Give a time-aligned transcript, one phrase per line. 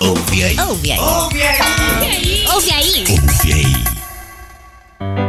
[0.00, 0.56] Ouve aí.
[0.60, 0.98] Ouve aí.
[0.98, 2.44] Ouve aí.
[2.52, 3.04] Ouve aí.
[3.08, 3.72] Ouve aí.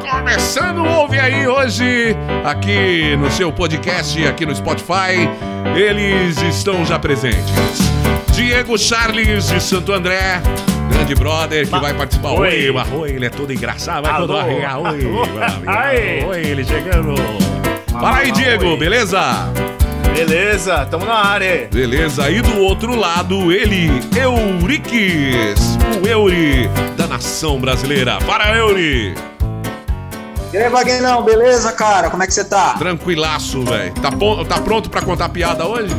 [0.10, 5.30] Começando o Ouve Aí hoje, aqui no seu podcast, aqui no Spotify,
[5.76, 7.46] eles estão já presentes.
[8.34, 10.42] Diego Charles de Santo André,
[10.92, 12.32] grande brother que vai participar.
[12.32, 12.66] Oi.
[12.68, 14.80] Oi, Marroi, ele é todo engraçado, vai todo arregar.
[14.80, 15.06] Oi.
[16.30, 17.16] Oi, ele chegando.
[17.92, 19.20] Fala aí, Diego, beleza?
[20.18, 21.70] Beleza, tamo na área.
[21.72, 23.88] Beleza, e do outro lado, ele,
[24.20, 28.18] Euriques, o Euri da nação brasileira.
[28.26, 29.14] Para, Euri!
[30.52, 32.10] E aí, Vaguinão, beleza, cara?
[32.10, 32.74] Como é que você tá?
[32.80, 33.94] Tranquilaço, velho.
[33.94, 34.10] Tá,
[34.50, 35.96] tá pronto pra contar piada hoje?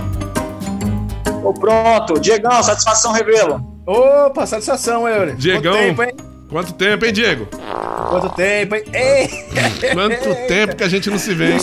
[1.41, 2.19] Tô pronto.
[2.19, 3.65] Diegão, satisfação revelo.
[3.87, 5.37] Opa, satisfação, Eury.
[5.37, 5.73] Diegão.
[5.73, 6.15] Quanto tempo, hein?
[6.51, 7.48] Quanto tempo, hein, Diego?
[8.10, 8.82] Quanto tempo, hein?
[8.93, 9.29] Ei!
[9.93, 11.60] Quanto tempo que a gente não se vê, hein?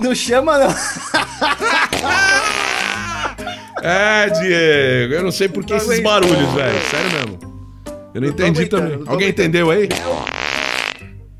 [0.00, 0.68] Não chama, não.
[3.82, 6.80] É, Diego, eu não sei por que esses barulhos, velho.
[6.90, 7.38] Sério mesmo.
[8.14, 9.02] Eu não entendi também.
[9.06, 9.88] Alguém entendeu aí?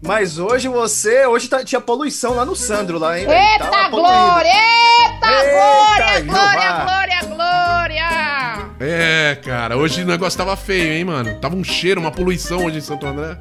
[0.01, 1.27] Mas hoje você.
[1.27, 3.27] Hoje tá- tinha poluição lá no Sandro, lá, hein?
[3.27, 3.39] velho?
[3.39, 4.51] Eita Tava glória!
[4.51, 8.69] Eita, Eita, glória, glória, glória, glória!
[8.81, 11.35] É, cara, hoje o negócio tava feio, hein, mano?
[11.41, 13.37] Tava um cheiro, uma poluição hoje em Santo André.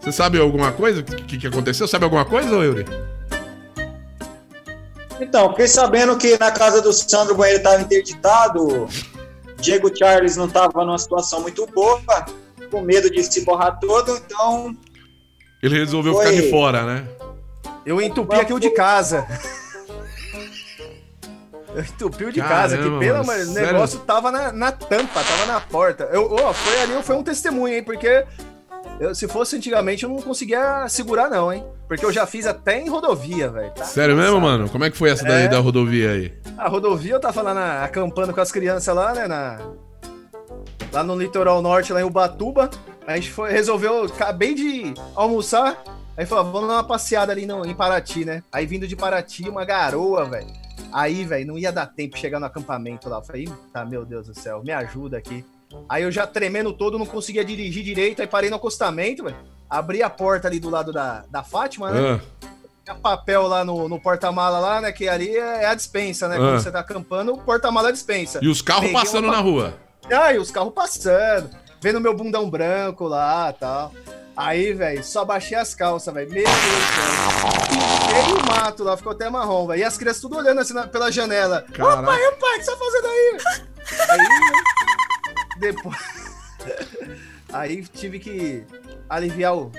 [0.00, 1.00] Você sabe alguma coisa?
[1.00, 1.88] O que, que aconteceu?
[1.88, 2.84] Sabe alguma coisa, ô Yuri?
[5.20, 8.88] Então, fiquei sabendo que na casa do Sandro o banheiro tava interditado.
[9.58, 12.00] Diego Charles não tava numa situação muito boa,
[12.70, 14.76] com medo de se borrar todo, então.
[15.62, 16.26] Ele resolveu Oi.
[16.26, 17.08] ficar de fora, né?
[17.86, 19.26] Eu entupi aqui o de casa.
[21.74, 24.70] Eu entupi o de casa, que Caramba, pelo mano, amor, o negócio tava na, na
[24.70, 26.04] tampa, tava na porta.
[26.04, 27.82] Eu, ó, foi ali, foi um testemunho, hein?
[27.82, 28.24] Porque
[29.00, 31.64] eu- se fosse antigamente eu não conseguia segurar, não, hein?
[31.88, 33.70] Porque eu já fiz até em rodovia, velho.
[33.72, 33.84] tá?
[33.84, 34.68] Sério mesmo, mano?
[34.68, 35.48] Como é que foi essa daí É.
[35.48, 36.32] da rodovia aí?
[36.56, 39.26] A rodovia eu tava lá na, acampando com as crianças lá, né?
[39.26, 39.58] Na,
[40.92, 42.70] lá no litoral norte, lá em Ubatuba.
[43.06, 45.82] A gente foi, resolveu, acabei de almoçar.
[46.16, 48.42] Aí falou, vamos dar uma passeada ali no, em Paraty, né?
[48.52, 50.46] Aí vindo de Paraty, uma garoa, velho.
[50.92, 53.18] Aí, velho, não ia dar tempo de chegar no acampamento lá.
[53.18, 55.44] Eu falei, tá, meu Deus do céu, me ajuda aqui.
[55.88, 58.20] Aí eu já tremendo todo, não conseguia dirigir direito.
[58.20, 59.36] Aí parei no acostamento, velho.
[59.68, 62.20] Abri a porta ali do lado da, da Fátima, né?
[62.20, 62.48] Ah,
[62.84, 64.92] Tinha papel lá no, no porta-mala lá, né?
[64.92, 66.36] Que ali é, é a dispensa, né?
[66.36, 66.38] Ah.
[66.38, 68.38] Quando você tá acampando, o porta-mala é a dispensa.
[68.42, 69.74] e os carros Peguei passando uma- na rua.
[70.10, 71.48] Aí os carros passando,
[71.80, 73.92] vendo meu bundão branco lá e tal.
[74.36, 76.30] Aí, velho, só baixei as calças, velho.
[76.30, 78.36] Meu Deus do céu.
[78.36, 79.80] O mato lá, ficou até marrom, velho.
[79.80, 81.64] E as crianças tudo olhando assim na- pela janela.
[81.72, 83.38] Ô pai, ô pai, o que você tá fazendo aí?
[84.10, 84.18] aí,
[85.58, 85.96] depois...
[87.52, 88.64] aí tive que
[89.08, 89.70] aliviar o,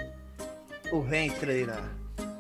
[0.92, 1.82] o ventre aí na,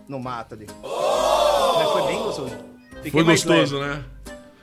[0.07, 0.67] no mato ali.
[0.81, 2.57] Mas foi bem gostoso.
[2.95, 3.93] Fiquei Foi gostoso, leve.
[3.93, 4.05] né?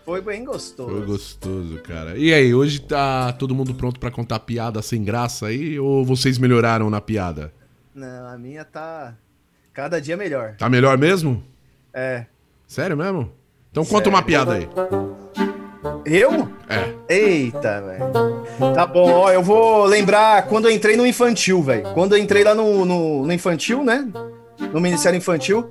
[0.05, 0.91] Foi bem gostoso.
[0.91, 2.16] Foi gostoso, cara.
[2.16, 5.78] E aí, hoje tá todo mundo pronto pra contar piada sem graça aí?
[5.78, 7.53] Ou vocês melhoraram na piada?
[7.94, 9.15] Não, a minha tá
[9.72, 10.56] cada dia melhor.
[10.56, 11.43] Tá melhor mesmo?
[11.93, 12.27] É.
[12.66, 13.33] Sério mesmo?
[13.71, 14.69] Então conta uma piada aí.
[16.04, 16.48] Eu?
[16.69, 16.93] É.
[17.09, 18.75] Eita, velho.
[18.75, 21.82] Tá bom, ó, eu vou lembrar quando eu entrei no infantil, velho.
[21.94, 24.09] Quando eu entrei lá no, no, no infantil, né?
[24.72, 25.71] No Ministério Infantil,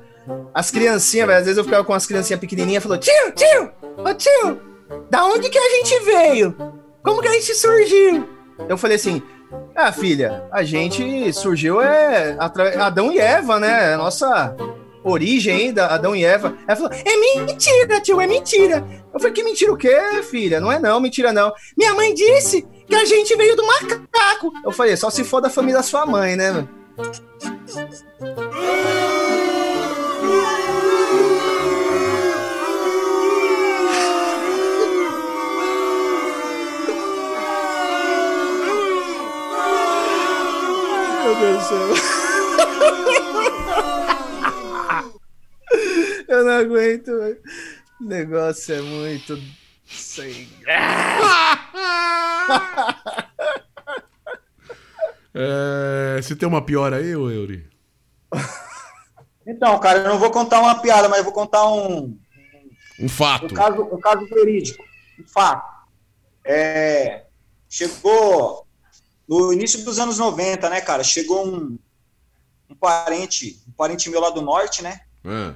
[0.54, 3.72] as criancinhas, velho, às vezes eu ficava com as criancinhas pequenininhas e falou: Tio, tio,
[3.98, 4.62] ô tio,
[5.10, 6.56] da onde que a gente veio?
[7.04, 8.30] Como que a gente surgiu?
[8.68, 9.22] Eu falei assim:
[9.76, 12.38] Ah, filha, a gente surgiu é
[12.80, 13.94] Adão e Eva, né?
[13.94, 14.56] A nossa
[15.04, 16.58] origem ainda, Adão e Eva.
[16.68, 18.86] Ela falou: É mentira, tio, é mentira.
[19.14, 20.60] Eu falei: Que mentira o quê, filha?
[20.60, 21.54] Não é não, mentira não.
[21.78, 24.52] Minha mãe disse que a gente veio do macaco.
[24.64, 26.52] Eu falei: Só se for da família da sua mãe, né?
[26.52, 26.68] meu?"
[41.42, 42.11] Deus do céu.
[46.32, 47.42] Eu não aguento, velho.
[48.00, 49.38] O negócio é muito.
[49.86, 50.48] Sem...
[55.34, 57.70] É, Você tem uma pior aí, ô Euri?
[59.46, 62.18] Então, cara, eu não vou contar uma piada, mas eu vou contar um,
[63.00, 63.46] Um fato.
[63.46, 64.84] um, caso, um caso verídico.
[65.20, 65.88] Um fato.
[66.46, 67.26] É,
[67.68, 68.66] chegou
[69.28, 71.04] no início dos anos 90, né, cara?
[71.04, 71.78] Chegou um,
[72.70, 75.02] um parente, um parente meu lá do norte, né?
[75.26, 75.56] Ah,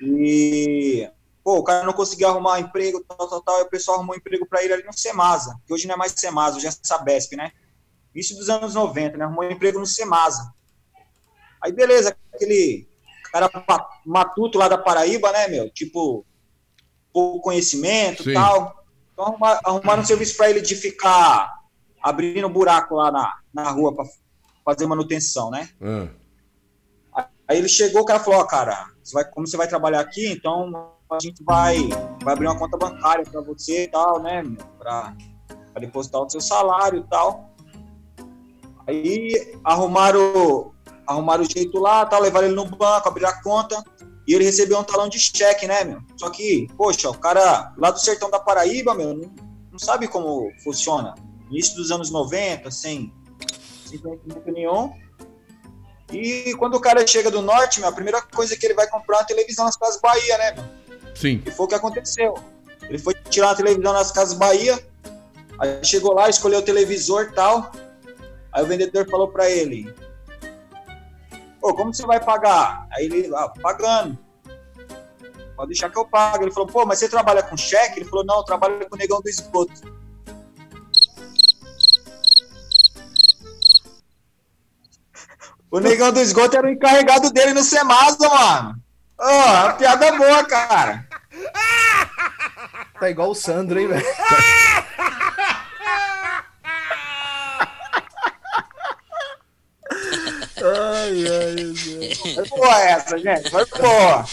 [0.00, 1.10] E
[1.42, 4.18] pô, o cara não conseguia arrumar emprego, tal, tal, tal, e o pessoal arrumou um
[4.18, 7.36] emprego para ele ali no Semasa, que hoje não é mais Semasa, hoje é Sabesp,
[7.36, 7.52] né?
[8.14, 9.24] Início dos anos 90, né?
[9.24, 10.52] Arrumou um emprego no Semasa.
[11.62, 12.86] Aí, beleza, aquele
[13.32, 13.50] cara
[14.04, 15.70] matuto lá da Paraíba, né, meu?
[15.70, 16.24] Tipo,
[17.12, 18.30] pouco conhecimento Sim.
[18.30, 18.84] e tal.
[19.12, 21.50] Então, arruma- arrumaram um serviço para ele de ficar
[22.02, 24.04] abrindo buraco lá na, na rua pra
[24.64, 25.68] fazer manutenção, né?
[25.80, 26.08] Ah,
[27.48, 30.30] Aí ele chegou, o cara falou, ó, cara, você vai, como você vai trabalhar aqui,
[30.30, 30.70] então
[31.10, 31.88] a gente vai,
[32.22, 34.42] vai abrir uma conta bancária pra você e tal, né,
[34.78, 35.14] pra
[35.80, 37.48] depositar o seu salário e tal.
[38.86, 40.72] Aí arrumaram,
[41.06, 43.82] arrumaram o jeito lá, tal, levaram ele no banco, abriram a conta,
[44.26, 46.00] e ele recebeu um talão de cheque, né, meu?
[46.18, 49.30] Só que, poxa, o cara lá do sertão da Paraíba, meu, não,
[49.72, 51.14] não sabe como funciona.
[51.50, 53.10] Início dos anos 90, sem,
[53.86, 54.92] sem conhecimento nenhum.
[56.12, 59.18] E quando o cara chega do norte, meu, a primeira coisa que ele vai comprar
[59.18, 60.64] é uma televisão nas Casas Bahia, né, meu?
[61.14, 61.42] sim.
[61.44, 62.34] E foi o que aconteceu.
[62.82, 64.78] Ele foi tirar uma televisão nas Casas Bahia,
[65.58, 67.70] aí chegou lá, escolheu o televisor e tal.
[68.52, 69.92] Aí o vendedor falou pra ele:
[71.60, 72.86] Pô, como você vai pagar?
[72.92, 74.18] Aí ele, ah, pagando.
[75.54, 76.44] Pode deixar que eu pago.
[76.44, 78.00] Ele falou: Pô, mas você trabalha com cheque?
[78.00, 79.97] Ele falou: Não, eu trabalho com o negão do esgoto.
[85.70, 88.76] O negão do esgoto era o encarregado dele no Semasa, mano.
[89.18, 91.06] Ó, uma piada boa, cara.
[92.98, 94.06] Tá igual o Sandro, hein, velho?
[100.56, 102.18] ai, ai, meu Deus.
[102.18, 103.50] Foi boa essa, gente.
[103.50, 104.24] Foi boa.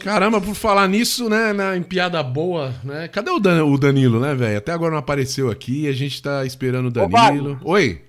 [0.00, 3.06] Caramba, por falar nisso, né, na, em piada boa, né?
[3.08, 4.58] Cadê o, Dan- o Danilo, né, velho?
[4.58, 7.60] Até agora não apareceu aqui, a gente tá esperando o Danilo.
[7.64, 8.02] Oi,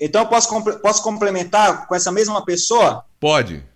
[0.00, 3.04] Então, eu posso, posso complementar com essa mesma pessoa?
[3.20, 3.68] pode.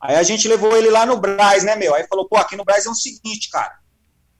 [0.00, 1.94] Aí a gente levou ele lá no Braz, né, meu?
[1.94, 3.78] Aí falou, pô, aqui no Braz é o seguinte, cara.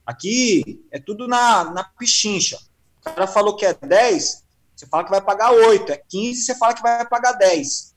[0.05, 2.59] Aqui é tudo na, na pichincha.
[3.01, 4.45] O cara falou que é 10,
[4.75, 5.91] você fala que vai pagar 8.
[5.91, 7.95] É 15, você fala que vai pagar 10.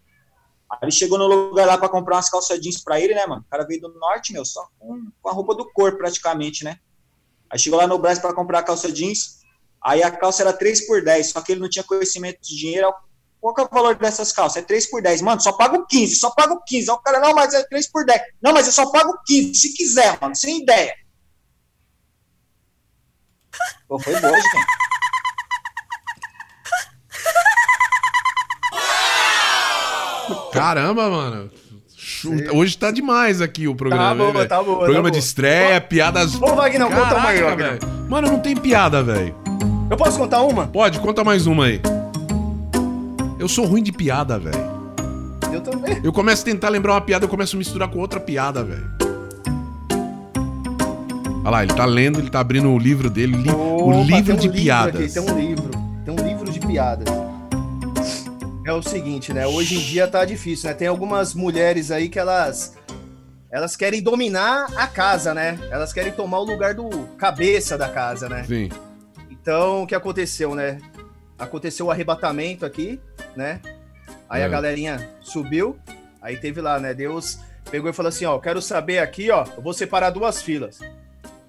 [0.70, 3.42] Aí ele chegou no lugar lá pra comprar umas calças jeans pra ele, né, mano?
[3.46, 6.78] O cara veio do norte, meu, só com, com a roupa do corpo, praticamente, né?
[7.50, 9.37] Aí chegou lá no Braz pra comprar calça jeans.
[9.84, 12.92] Aí a calça era 3 por 10, só que ele não tinha conhecimento de dinheiro.
[13.40, 14.62] Qual que é o valor dessas calças?
[14.62, 15.22] É 3 por 10.
[15.22, 16.90] Mano, só pago 15, só pago 15.
[16.90, 18.20] Aí o cara, não, mas é 3 por 10.
[18.42, 20.92] Não, mas eu só pago 15, se quiser, mano, sem ideia.
[23.88, 24.66] Pô, foi boa, gente.
[30.52, 31.50] Caramba, mano.
[31.96, 34.08] Chu- Hoje tá demais aqui o programa.
[34.10, 34.48] Tá boa, né, velho?
[34.48, 35.26] tá boa, Programa tá de boa.
[35.26, 36.34] estreia, piadas.
[36.34, 37.78] Ô, Vagnão, conta uma aí, Caraca, Vagnão.
[37.90, 38.08] velho.
[38.10, 39.34] Mano, não tem piada, velho.
[39.90, 40.66] Eu posso contar uma?
[40.66, 41.80] Pode, conta mais uma aí.
[43.38, 44.68] Eu sou ruim de piada, velho.
[45.52, 46.00] Eu também.
[46.04, 48.86] Eu começo a tentar lembrar uma piada, eu começo a misturar com outra piada, velho.
[51.42, 54.24] Olha lá, ele tá lendo, ele tá abrindo o livro dele, li- o Opa, livro
[54.24, 54.94] tem um de livro piadas.
[55.00, 55.70] Aqui, tem um livro.
[56.04, 57.08] Tem um livro de piadas.
[58.66, 59.46] É o seguinte, né?
[59.46, 60.74] Hoje em dia tá difícil, né?
[60.74, 62.74] Tem algumas mulheres aí que elas
[63.50, 65.58] elas querem dominar a casa, né?
[65.70, 68.44] Elas querem tomar o lugar do cabeça da casa, né?
[68.46, 68.68] Sim.
[69.48, 70.78] Então, o que aconteceu, né?
[71.38, 73.00] Aconteceu o arrebatamento aqui,
[73.34, 73.62] né?
[74.28, 74.44] Aí É.
[74.44, 75.78] a galerinha subiu,
[76.20, 76.92] aí teve lá, né?
[76.92, 77.38] Deus
[77.70, 80.80] pegou e falou assim, ó, quero saber aqui, ó, eu vou separar duas filas.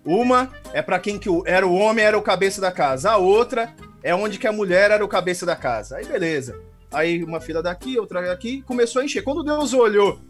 [0.06, 3.12] Uma é pra quem que era o homem, era o cabeça da casa.
[3.12, 5.98] A outra é onde que a mulher era o cabeça da casa.
[5.98, 6.58] Aí beleza.
[6.94, 9.26] Aí uma fila daqui, outra daqui, começou a encher.
[9.26, 10.22] Quando Deus olhou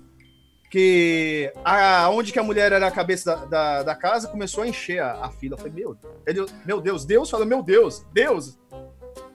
[0.69, 4.68] que a, onde que a mulher era a cabeça da, da, da casa, começou a
[4.68, 5.56] encher a, a fila.
[5.56, 8.57] Eu falei, meu, ele, meu Deus, Deus falou, meu Deus, Deus.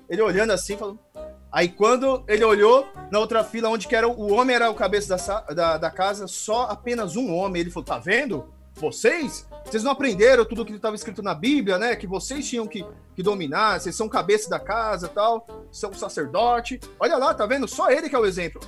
[0.09, 0.99] Ele olhando assim, falou.
[1.51, 5.17] Aí quando ele olhou na outra fila, onde que era o homem era o cabeça
[5.17, 7.61] da, da, da casa, só apenas um homem.
[7.61, 8.53] Ele falou, tá vendo?
[8.75, 9.49] Vocês?
[9.65, 11.95] Vocês não aprenderam tudo que estava escrito na Bíblia, né?
[11.95, 16.81] Que vocês tinham que, que dominar, vocês são cabeça da casa tal, são sacerdote.
[16.99, 17.69] Olha lá, tá vendo?
[17.69, 18.61] Só ele que é o exemplo.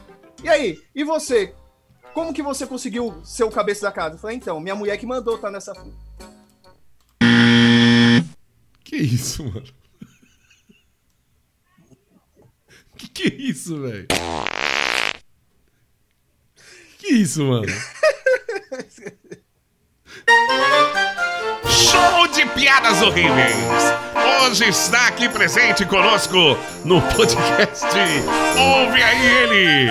[0.43, 0.79] E aí?
[0.95, 1.55] E você?
[2.17, 4.15] Como que você conseguiu ser o cabeça da casa?
[4.15, 5.75] Eu falei, então, minha mulher que mandou tá nessa.
[8.83, 9.67] Que isso, mano?
[12.97, 14.07] Que que é isso, velho?
[16.97, 17.67] Que isso, mano?
[21.69, 23.57] Show de piadas horríveis!
[24.43, 27.87] Hoje está aqui presente conosco no podcast.
[28.57, 29.91] Ouve aí ele,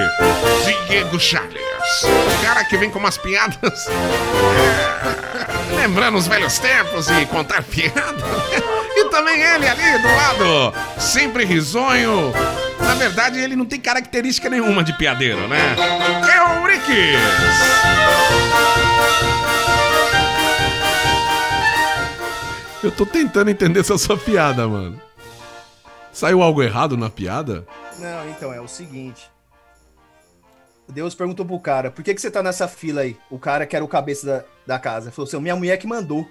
[0.88, 1.62] Diego Charles.
[2.04, 3.88] O cara que vem com umas piadas.
[5.76, 8.24] lembrando os velhos tempos e contar piadas.
[8.96, 12.34] E também ele ali do lado, sempre risonho.
[12.80, 15.76] Na verdade, ele não tem característica nenhuma de piadeiro, né?
[16.34, 17.20] É o Rickes!
[22.86, 25.02] Eu tô tentando entender essa sua piada, mano.
[26.14, 27.66] Saiu algo errado na piada?
[27.98, 29.28] Não, então é o seguinte.
[30.88, 33.18] Deus perguntou pro cara, por que, que você tá nessa fila aí?
[33.32, 35.12] O cara que era o cabeça da, da casa.
[35.12, 36.30] Falou assim, minha mulher que mandou.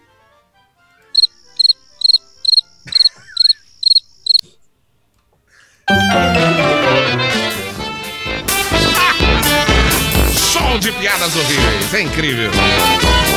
[10.33, 12.53] Show de piadas horríveis, é incrível.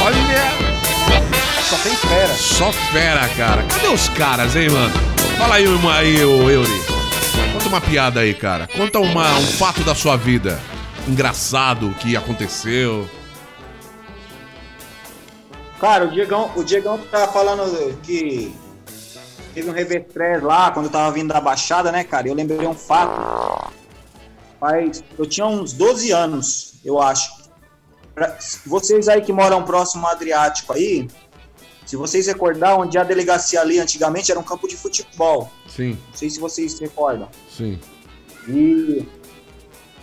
[0.05, 1.46] Olha!
[1.69, 2.33] Só tem fera.
[2.33, 3.63] só fera, cara.
[3.63, 4.93] Cadê os caras, hein, mano?
[5.37, 6.81] Fala aí uma aí, ô Euri.
[7.53, 8.67] Conta uma piada aí, cara.
[8.67, 10.59] Conta uma, um fato da sua vida.
[11.07, 13.09] Engraçado que aconteceu.
[15.79, 18.55] Cara, o Diegão, o Diegão tava falando que
[19.53, 22.27] teve um revestrez lá quando eu tava vindo da Baixada, né, cara?
[22.27, 23.71] Eu lembrei um fato.
[24.59, 27.29] Mas eu tinha uns 12 anos, eu acho.
[28.15, 31.07] Pra- vocês aí que moram próximo ao Adriático aí,
[31.87, 35.49] se vocês recordar, onde a delegacia ali antigamente era um campo de futebol.
[35.67, 37.27] Sim, Não sei se vocês se recordam.
[37.49, 37.79] sim.
[38.47, 39.05] E,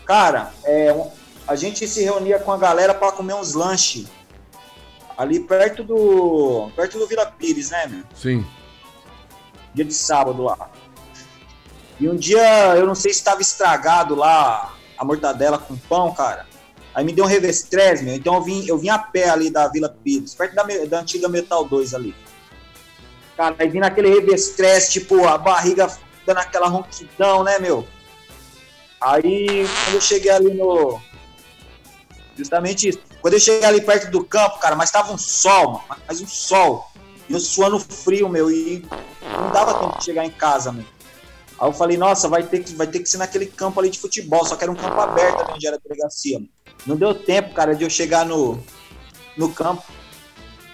[0.04, 0.94] cara, é,
[1.46, 4.06] a gente se reunia com a galera para comer uns lanches
[5.16, 8.02] ali perto do perto do Vila Pires, né, meu?
[8.14, 8.44] Sim.
[9.72, 10.70] Dia de sábado lá.
[12.00, 16.46] E um dia, eu não sei se estava estragado lá a mortadela com pão, cara.
[16.94, 18.14] Aí me deu um revestrez, meu.
[18.14, 21.28] Então eu vim, eu vim a pé ali da Vila Pires, perto da, da antiga
[21.28, 22.14] Metal 2 ali.
[23.36, 25.90] Cara, aí vim naquele revestrez, tipo, a barriga
[26.24, 27.86] dando aquela ronquidão, né, meu?
[29.00, 31.00] Aí, quando eu cheguei ali no.
[32.36, 33.00] Justamente isso.
[33.20, 36.26] Quando eu cheguei ali perto do campo, cara, mas tava um sol, mano, mas um
[36.26, 36.90] sol.
[37.28, 38.86] E eu suando frio, meu, e
[39.22, 40.84] não dava tempo de chegar em casa, meu.
[41.58, 43.98] Aí eu falei, nossa, vai ter que, vai ter que ser naquele campo ali de
[43.98, 46.38] futebol, só que era um campo aberto ali onde era a delegacia.
[46.38, 46.53] Mano.
[46.86, 48.62] Não deu tempo, cara, de eu chegar no,
[49.36, 49.84] no campo.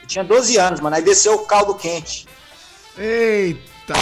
[0.02, 2.26] Eu tinha 12 anos, mano, aí desceu o caldo quente.
[2.98, 3.94] Eita.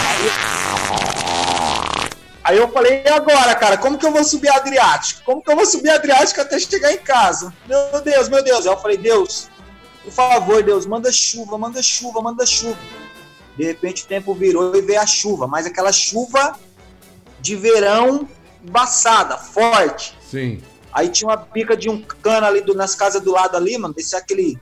[2.42, 5.22] Aí eu falei, e agora, cara, como que eu vou subir Adriático?
[5.24, 7.52] Como que eu vou subir Adriático até chegar em casa?
[7.66, 8.66] Meu Deus, meu Deus.
[8.66, 9.50] Aí eu falei, Deus,
[10.02, 12.78] por favor, Deus, manda chuva, manda chuva, manda chuva.
[13.54, 16.58] De repente o tempo virou e veio a chuva, mas aquela chuva
[17.40, 18.26] de verão
[18.64, 20.16] embaçada, forte.
[20.30, 20.62] Sim.
[20.92, 23.94] Aí tinha uma pica de um cano ali do- nas casas do lado ali, mano,
[23.94, 24.58] descia aquele.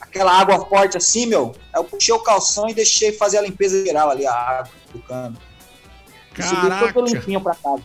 [0.00, 1.54] Aquela água forte assim, meu.
[1.72, 4.98] Aí eu puxei o calção e deixei fazer a limpeza geral ali, a água do
[5.00, 5.36] cano.
[6.38, 6.92] E subi Caraca.
[6.92, 7.82] todo limpinho pra casa.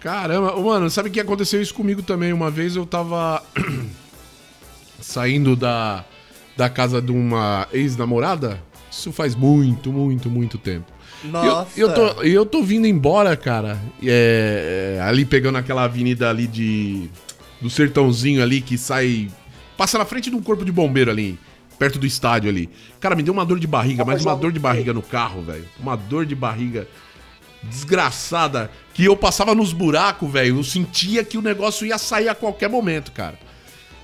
[0.00, 2.32] Caramba, mano, sabe que aconteceu isso comigo também?
[2.32, 3.42] Uma vez eu tava
[5.00, 6.04] saindo da,
[6.56, 8.62] da casa de uma ex-namorada.
[8.90, 10.90] Isso faz muito, muito, muito tempo.
[11.24, 11.70] Eu- Nossa.
[11.76, 13.78] E eu, tô, eu tô vindo embora, cara.
[14.02, 17.08] é, é, ali pegando aquela avenida ali de.
[17.60, 19.28] Do sertãozinho ali que sai.
[19.76, 21.38] Passa na frente de um corpo de bombeiro ali.
[21.78, 22.68] Perto do estádio ali.
[22.98, 25.64] Cara, me deu uma dor de barriga, mas uma dor de barriga no carro, velho.
[25.78, 26.86] Uma dor de barriga
[27.62, 28.70] desgraçada.
[28.94, 30.58] Que eu passava nos buracos, velho.
[30.58, 33.38] Eu sentia que o negócio ia sair a qualquer momento, cara.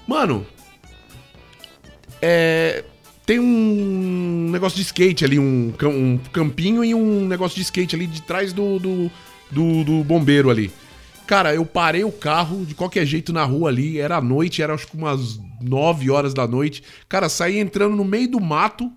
[0.06, 0.46] Mano.
[2.20, 2.84] É.
[3.26, 8.06] Tem um negócio de skate ali, um, um campinho e um negócio de skate ali
[8.06, 9.10] de trás do, do,
[9.50, 10.70] do, do bombeiro ali.
[11.26, 14.86] Cara, eu parei o carro de qualquer jeito na rua ali, era noite, era acho
[14.86, 16.84] que umas 9 horas da noite.
[17.08, 18.92] Cara, saí entrando no meio do mato,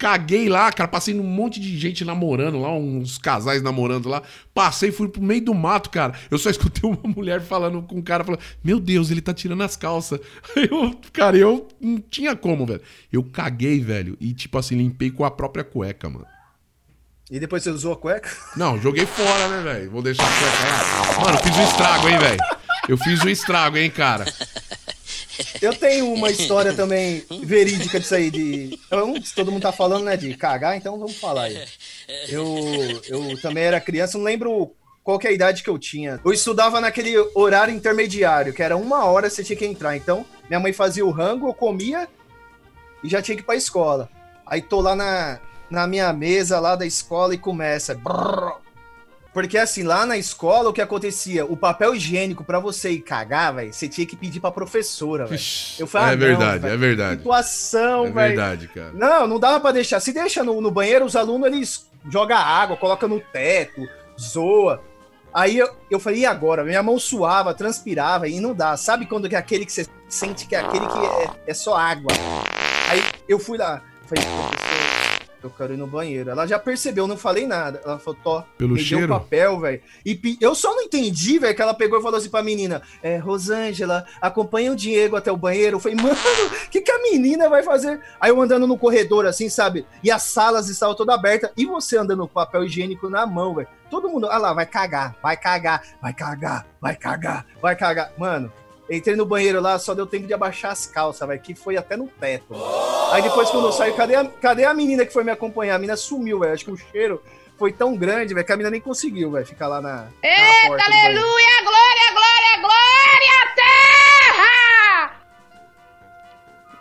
[0.00, 4.22] caguei lá, cara, passei num monte de gente namorando lá, uns casais namorando lá.
[4.54, 6.14] Passei, fui pro meio do mato, cara.
[6.30, 9.62] Eu só escutei uma mulher falando com um cara, falando: Meu Deus, ele tá tirando
[9.62, 10.18] as calças.
[10.56, 12.80] Eu, cara, eu não tinha como, velho.
[13.12, 16.26] Eu caguei, velho, e tipo assim, limpei com a própria cueca, mano.
[17.30, 18.30] E depois você usou a cueca?
[18.56, 19.90] Não, joguei fora, né, velho?
[19.90, 21.20] Vou deixar a cueca.
[21.24, 22.40] Mano, fiz um estrago, hein, velho?
[22.88, 24.24] Eu fiz um estrago, hein, cara?
[25.60, 28.78] Eu tenho uma história também verídica disso aí, de.
[29.24, 31.64] Se todo mundo tá falando, né, de cagar, então vamos falar aí.
[32.28, 32.46] Eu,
[33.08, 36.20] eu também era criança, não lembro qual que é a idade que eu tinha.
[36.24, 39.96] Eu estudava naquele horário intermediário, que era uma hora você tinha que entrar.
[39.96, 42.08] Então, minha mãe fazia o rango, eu comia
[43.02, 44.08] e já tinha que ir pra escola.
[44.46, 47.94] Aí tô lá na, na minha mesa lá da escola e começa.
[47.94, 48.69] brrr.
[49.32, 51.44] Porque assim, lá na escola, o que acontecia?
[51.46, 55.40] O papel higiênico pra você ir cagar, velho, você tinha que pedir pra professora, velho.
[55.78, 56.74] Eu falei, ah, é não, verdade, velho.
[56.74, 57.16] é verdade.
[57.18, 58.28] Situação, É velho.
[58.28, 58.90] verdade, cara.
[58.92, 60.00] Não, não dava pra deixar.
[60.00, 63.86] Se deixa no, no banheiro, os alunos eles jogam água, coloca no teto,
[64.20, 64.82] zoa.
[65.32, 66.64] Aí eu, eu falei, e agora?
[66.64, 68.76] Minha mão suava, transpirava e não dá.
[68.76, 71.76] Sabe quando que é aquele que você sente que é aquele que é, é só
[71.76, 72.10] água?
[72.90, 74.99] Aí eu fui lá, falei, professor,
[75.46, 76.30] eu quero ir no banheiro.
[76.30, 77.80] Ela já percebeu, eu não falei nada.
[77.84, 79.06] Ela falou, Tó, Pelo me cheiro?
[79.06, 79.80] deu papel, velho.
[80.04, 82.82] E pe- eu só não entendi, velho, que ela pegou e falou assim pra menina:
[83.02, 85.76] é, Rosângela, acompanha o Diego até o banheiro.
[85.76, 88.00] Eu falei, mano, o que, que a menina vai fazer?
[88.20, 89.86] Aí eu andando no corredor, assim, sabe?
[90.02, 91.50] E as salas estavam todas abertas.
[91.56, 93.68] E você andando com papel higiênico na mão, velho.
[93.90, 98.12] Todo mundo, ah lá, vai cagar, vai cagar, vai cagar, vai cagar, vai cagar.
[98.16, 98.52] Mano,
[98.90, 101.96] entrei no banheiro lá, só deu tempo de abaixar as calças, velho, que foi até
[101.96, 102.54] no teto.
[103.12, 105.76] Aí depois, quando eu saí, cadê a, cadê a menina que foi me acompanhar?
[105.76, 106.52] A menina sumiu, velho.
[106.52, 107.22] Acho que o cheiro
[107.58, 110.68] foi tão grande, velho, que a menina nem conseguiu, velho, ficar lá na, na Eita,
[110.68, 111.06] porta banheiro.
[111.08, 115.20] aleluia, glória, glória, glória, terra!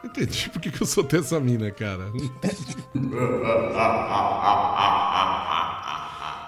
[0.04, 2.06] Entendi por que que eu soltei essa mina, cara.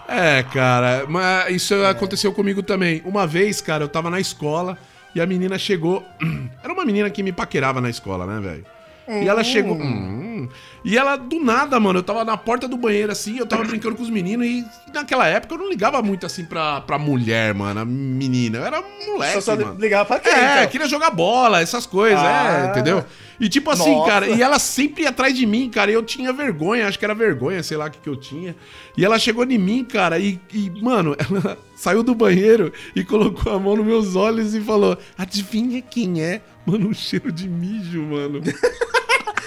[0.08, 3.02] É, cara, mas isso aconteceu comigo também.
[3.06, 4.78] Uma vez, cara, eu tava na escola
[5.16, 6.06] e a menina chegou.
[6.64, 8.66] Era uma menina que me paquerava na escola, né, velho?
[9.08, 9.76] E ela chegou.
[9.76, 10.48] Hum,
[10.86, 13.96] e ela, do nada, mano, eu tava na porta do banheiro assim, eu tava brincando
[13.96, 17.82] com os meninos e naquela época eu não ligava muito assim pra, pra mulher, mano,
[17.82, 18.60] a menina.
[18.60, 19.34] Eu era moleque.
[19.34, 19.78] Só só mano.
[19.78, 20.72] ligava pra quem, É, então?
[20.72, 22.68] queria jogar bola, essas coisas, Ah.
[22.68, 23.04] é, entendeu?
[23.38, 24.10] E tipo assim, Nossa.
[24.10, 27.04] cara, e ela sempre ia atrás de mim, cara, e eu tinha vergonha, acho que
[27.04, 28.56] era vergonha, sei lá o que, que eu tinha.
[28.96, 33.52] E ela chegou em mim, cara, e, e, mano, ela saiu do banheiro e colocou
[33.52, 36.40] a mão nos meus olhos e falou: Adivinha quem é?
[36.64, 38.40] Mano, um cheiro de mijo, mano.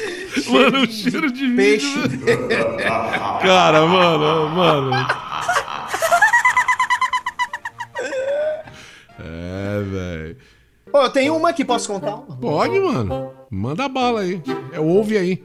[0.50, 2.02] mano, um cheiro de mijo.
[2.02, 2.36] Peixe.
[3.40, 4.90] Cara, mano, mano.
[9.20, 10.36] É, velho.
[10.90, 12.16] Pô, tem uma aqui, posso contar?
[12.16, 13.32] Pode, mano.
[13.48, 14.42] Manda bala aí.
[14.72, 15.44] É, ouve aí.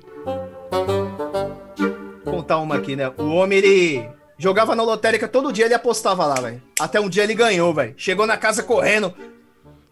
[2.23, 3.11] contar uma aqui, né?
[3.17, 6.63] O homem, ele jogava na lotérica todo dia, ele apostava lá, velho.
[6.79, 7.93] Até um dia ele ganhou, velho.
[7.97, 9.13] Chegou na casa correndo.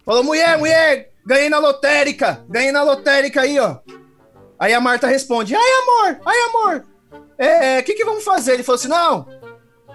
[0.06, 2.44] Falou, mulher, mulher, ganhei na lotérica.
[2.48, 3.78] Ganhei na lotérica aí, ó.
[4.58, 6.86] Aí a Marta responde, ai, amor, ai, amor.
[7.38, 8.54] É, o que que vamos fazer?
[8.54, 9.28] Ele falou assim, não,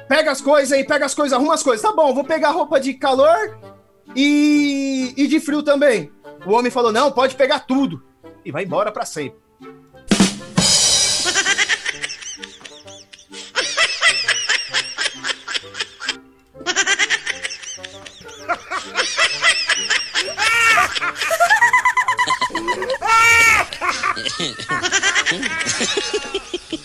[0.07, 1.83] pega as coisas aí, pega as coisas, arruma as coisas.
[1.83, 3.59] Tá bom, vou pegar roupa de calor
[4.15, 6.13] e, e de frio também.
[6.47, 8.03] O homem falou, não, pode pegar tudo.
[8.45, 9.42] E vai embora pra sempre.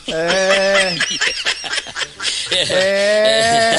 [0.10, 0.96] É.
[2.50, 3.77] É.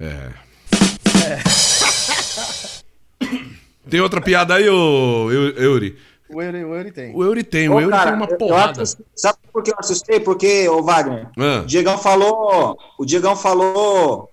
[0.00, 0.30] É.
[3.88, 5.98] Tem outra piada aí, ô Eu- Euri?
[6.30, 7.14] O Euri, o Euri tem.
[7.16, 8.82] O Euri tem, o Ô, Euri cara, tem uma eu- eu porrada.
[8.82, 10.20] assustei- sabe por que eu assustei?
[10.20, 11.60] Porque, ô Wagner, Ah.
[11.62, 12.78] o Diegão falou.
[12.98, 14.30] O Diegão falou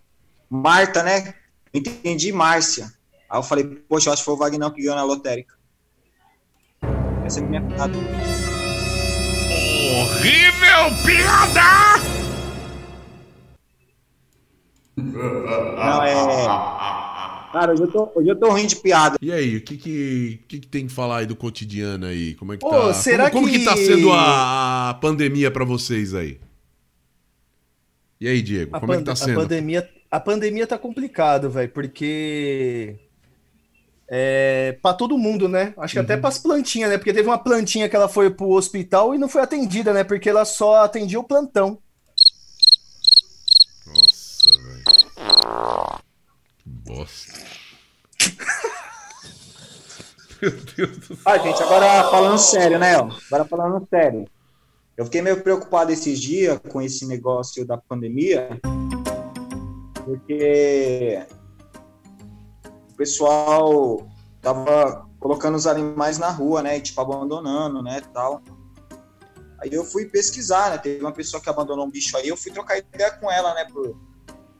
[0.49, 1.33] Marta, né?
[1.73, 2.91] Entendi Márcia.
[3.29, 5.55] Aí eu falei, poxa, eu acho que foi o Wagner que ganhou na lotérica.
[7.25, 7.93] Essa é a minha piada.
[9.91, 11.95] Horrível piada!
[14.97, 16.15] Não, é.
[17.51, 19.17] Cara, hoje eu tô, hoje eu tô rindo de piada.
[19.21, 22.35] E aí, o que que, o que que tem que falar aí do cotidiano aí?
[22.35, 22.93] Como é que Ô, tá?
[22.93, 23.59] será como, como que...
[23.59, 26.39] que- tá sendo a, a pandemia pra vocês aí?
[28.19, 29.39] E aí, Diego, A, como é que tá a sendo?
[29.39, 32.97] pandemia, a pandemia tá complicado, velho, porque
[34.07, 35.73] é para todo mundo, né?
[35.77, 36.05] Acho que Uhum.
[36.05, 36.97] até pras plantinhas, né?
[36.97, 40.03] Porque teve uma plantinha que ela foi pro hospital e não foi atendida, né?
[40.03, 41.79] Porque ela só atendia o plantão.
[43.87, 45.99] Nossa, velho.
[46.65, 47.33] Bosta.
[50.41, 51.17] Meu Deus do céu.
[51.25, 52.97] Ah, gente, agora falando sério, né?
[52.97, 53.09] ó?
[53.31, 54.25] Agora falando sério.
[54.97, 58.59] Eu fiquei meio preocupado esses dias com esse negócio da pandemia,
[60.05, 61.21] porque
[62.95, 64.07] o pessoal
[64.41, 66.77] tava colocando os animais na rua, né?
[66.77, 68.01] E, tipo, abandonando, né?
[68.13, 68.41] Tal.
[69.59, 70.77] Aí eu fui pesquisar, né?
[70.77, 73.65] Teve uma pessoa que abandonou um bicho aí, eu fui trocar ideia com ela, né?
[73.65, 73.97] Por...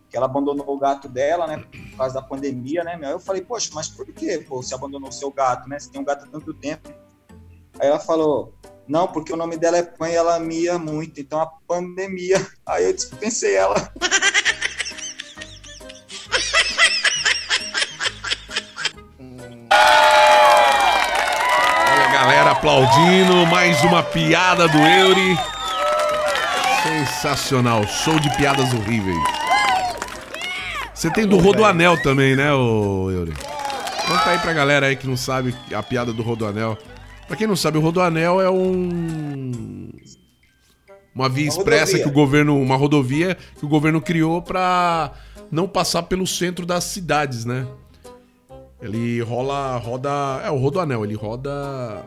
[0.10, 1.64] Que ela abandonou o gato dela, né?
[1.92, 3.00] Por causa da pandemia, né?
[3.02, 5.80] Aí eu falei, poxa, mas por que, você abandonou o seu gato, né?
[5.80, 6.90] Você tem um gato há tanto tempo.
[7.80, 8.54] Aí ela falou,
[8.86, 12.46] não, porque o nome dela é Pan e ela mia muito, então a pandemia.
[12.68, 13.76] Aí eu dispensei ela.
[22.76, 25.38] aplaudindo, mais uma piada do Euri.
[26.84, 29.18] Sensacional, show de piadas horríveis.
[30.94, 33.34] Você tem do Rodoanel também, né, ô Euri?
[34.06, 36.78] Conta aí pra galera aí que não sabe a piada do Rodoanel.
[37.28, 39.90] Pra quem não sabe, o Rodoanel é um.
[41.14, 42.04] Uma via Uma expressa rodovia.
[42.04, 42.62] que o governo.
[42.62, 45.14] Uma rodovia que o governo criou pra
[45.50, 47.66] não passar pelo centro das cidades, né?
[48.82, 49.78] Ele rola.
[49.78, 50.42] roda.
[50.44, 52.04] É, o Rodoanel, ele roda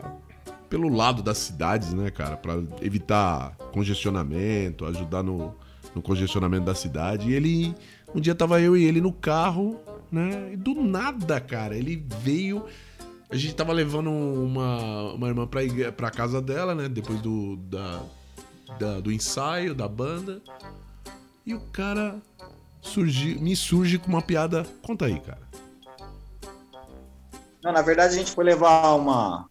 [0.69, 2.37] pelo lado das cidades, né, cara?
[2.37, 5.55] Pra evitar congestionamento, ajudar no,
[5.95, 7.29] no congestionamento da cidade.
[7.29, 7.75] E ele.
[8.13, 9.79] Um dia tava eu e ele no carro,
[10.11, 10.53] né?
[10.53, 12.65] E do nada, cara, ele veio.
[13.29, 16.89] A gente tava levando uma, uma irmã pra, igre- pra casa dela, né?
[16.89, 18.01] Depois do, da,
[18.79, 20.41] da- do ensaio, da banda.
[21.45, 22.15] E o cara
[22.81, 24.65] surgi, me surge com uma piada.
[24.81, 25.47] Conta aí, cara.
[27.63, 29.48] Não, na verdade, a gente foi levar uma,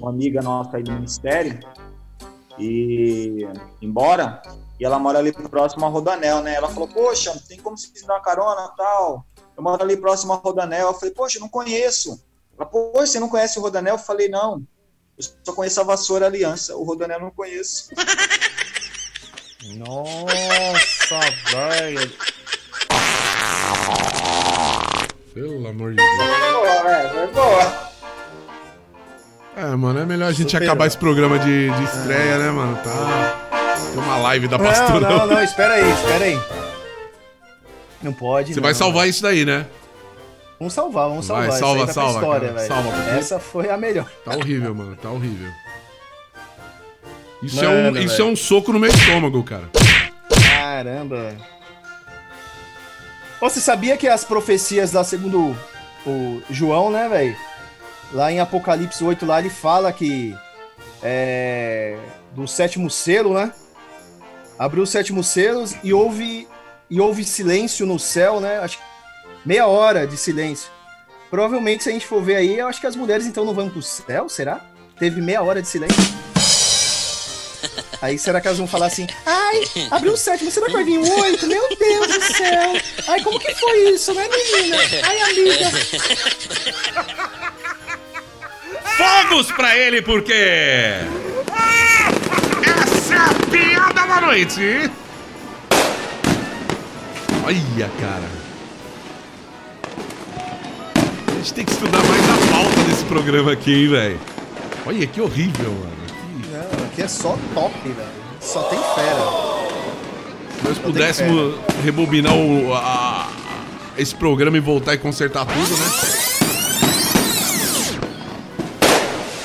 [0.00, 1.60] uma amiga nossa aí do ministério
[2.58, 3.46] e
[3.80, 4.42] embora.
[4.78, 6.54] E ela mora ali próximo ao Rodanel, né?
[6.54, 9.26] Ela falou, poxa, tem como vocês dar uma carona e tal?
[9.54, 10.88] Eu moro ali próximo ao Rodanel.
[10.88, 12.18] Eu falei, poxa, eu não conheço.
[12.56, 13.96] Ela, poxa, você não conhece o Rodanel?
[13.96, 14.62] Eu falei, não.
[15.18, 16.74] Eu só conheço a Vassoura Aliança.
[16.76, 17.90] O Rodanel eu não conheço.
[19.76, 22.10] Nossa, velho.
[25.34, 26.16] Pelo amor de Deus.
[26.52, 27.10] Boa, velho.
[27.10, 27.89] Foi boa.
[29.60, 30.68] É, mano, é melhor a gente Superou.
[30.70, 32.76] acabar esse programa de, de estreia, né, mano?
[32.82, 33.76] Tá.
[33.92, 35.08] Tem uma live da Não, pastora.
[35.08, 36.40] não, não, espera aí, espera aí.
[38.02, 38.54] Não pode.
[38.54, 38.62] Você não.
[38.64, 39.66] vai salvar isso daí, né?
[40.58, 41.58] Vamos salvar, vamos Vai, salvar.
[41.58, 44.06] salva, Isso aí tá salva, história, cara, salva, porque- Essa foi a melhor.
[44.24, 44.96] Tá horrível, mano.
[44.96, 45.50] Tá horrível.
[47.42, 49.68] Isso, Manda, é, um, isso é um soco no meu estômago, cara.
[50.42, 51.34] Caramba.
[53.40, 55.56] Você sabia que as profecias lá, segundo
[56.06, 57.36] o João, né, velho?
[58.12, 60.36] Lá em Apocalipse 8, lá ele fala que
[61.02, 61.96] é,
[62.32, 63.52] do sétimo selo, né?
[64.58, 66.46] Abriu os sétimos selos e houve,
[66.90, 68.58] e houve silêncio no céu, né?
[68.58, 68.78] Acho
[69.44, 70.70] meia hora de silêncio.
[71.30, 73.70] Provavelmente, se a gente for ver aí, eu acho que as mulheres então não vão
[73.70, 74.60] pro céu, será?
[74.98, 76.20] Teve meia hora de silêncio.
[78.02, 79.06] Aí será que elas vão falar assim?
[79.24, 81.46] Ai, abriu o sétimo, será que vai vir o oito?
[81.46, 82.72] Meu Deus do céu!
[83.08, 84.78] Ai, como que foi isso, né, menina?
[85.02, 85.70] Ai, amiga!
[89.00, 90.32] Fogos pra ele, porque.
[92.62, 94.90] Essa é a piada da noite!
[97.44, 98.40] Olha, cara.
[101.28, 104.20] A gente tem que estudar mais a pauta desse programa aqui, hein, velho.
[104.84, 105.96] Olha que horrível, mano.
[106.42, 108.08] Que- Não, aqui é só top, velho.
[108.38, 109.70] Só tem fera.
[110.58, 113.28] Se nós pudéssemos rebobinar o- a-
[113.96, 116.19] esse programa e voltar e consertar tudo, né?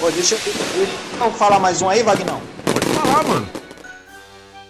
[0.05, 0.39] Pô, deixa, eu-
[0.75, 2.39] deixa eu falar mais um aí, Vagnão.
[2.63, 3.49] Pode falar, mano.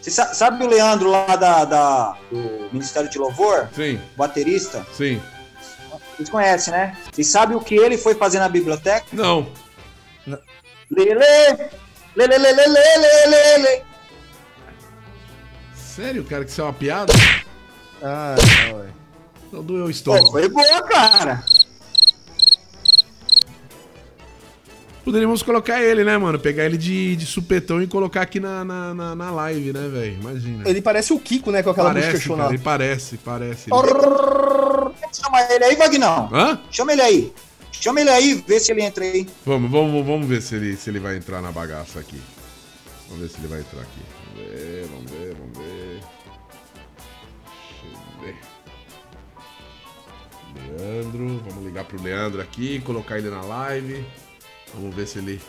[0.01, 3.67] Você sa- sabe o Leandro lá da, da- do Ministério de Louvor?
[3.75, 4.87] Sim, Baterista?
[4.93, 5.21] sim.
[6.15, 6.95] Vocês conhecem, né?
[7.11, 9.05] Vocês sabem o que ele foi fazer na biblioteca?
[9.11, 9.45] Não.
[10.25, 11.19] Lele!
[12.15, 13.83] Lele, lele, lele, lele.
[15.75, 17.11] Sério, cara, que isso é uma piada?
[18.01, 18.35] Ah,
[18.69, 18.93] não, velho.
[19.51, 20.31] Não doeu o Pô, estômago.
[20.31, 21.43] foi boa, cara.
[25.05, 26.39] Poderíamos colocar ele, né, mano?
[26.39, 30.15] Pegar ele de, de supetão e colocar aqui na, na, na, na live, né, velho?
[30.19, 30.67] Imagina.
[30.67, 32.49] Ele parece o Kiko, né, com aquela parece, música chonada.
[32.51, 33.69] ele parece, parece.
[33.69, 36.27] Chama ele aí, Vagnão.
[36.33, 36.59] Hã?
[36.71, 37.33] Chama ele aí.
[37.71, 39.27] Chama ele aí, vê se ele entra aí.
[39.45, 42.19] Vamos, vamos, vamos ver se ele, se ele vai entrar na bagaça aqui.
[43.07, 44.01] Vamos ver se ele vai entrar aqui.
[44.33, 46.01] Vamos ver, vamos ver, vamos ver.
[48.21, 48.35] Deixa
[50.57, 50.81] eu ver.
[50.83, 54.03] Leandro, vamos ligar pro Leandro aqui, colocar ele na live.
[54.73, 55.39] Vamos ver se ele.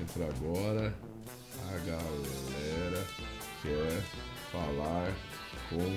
[0.00, 0.94] Entra agora.
[1.68, 3.04] A galera
[3.62, 4.00] quer
[4.50, 5.12] falar
[5.68, 5.92] com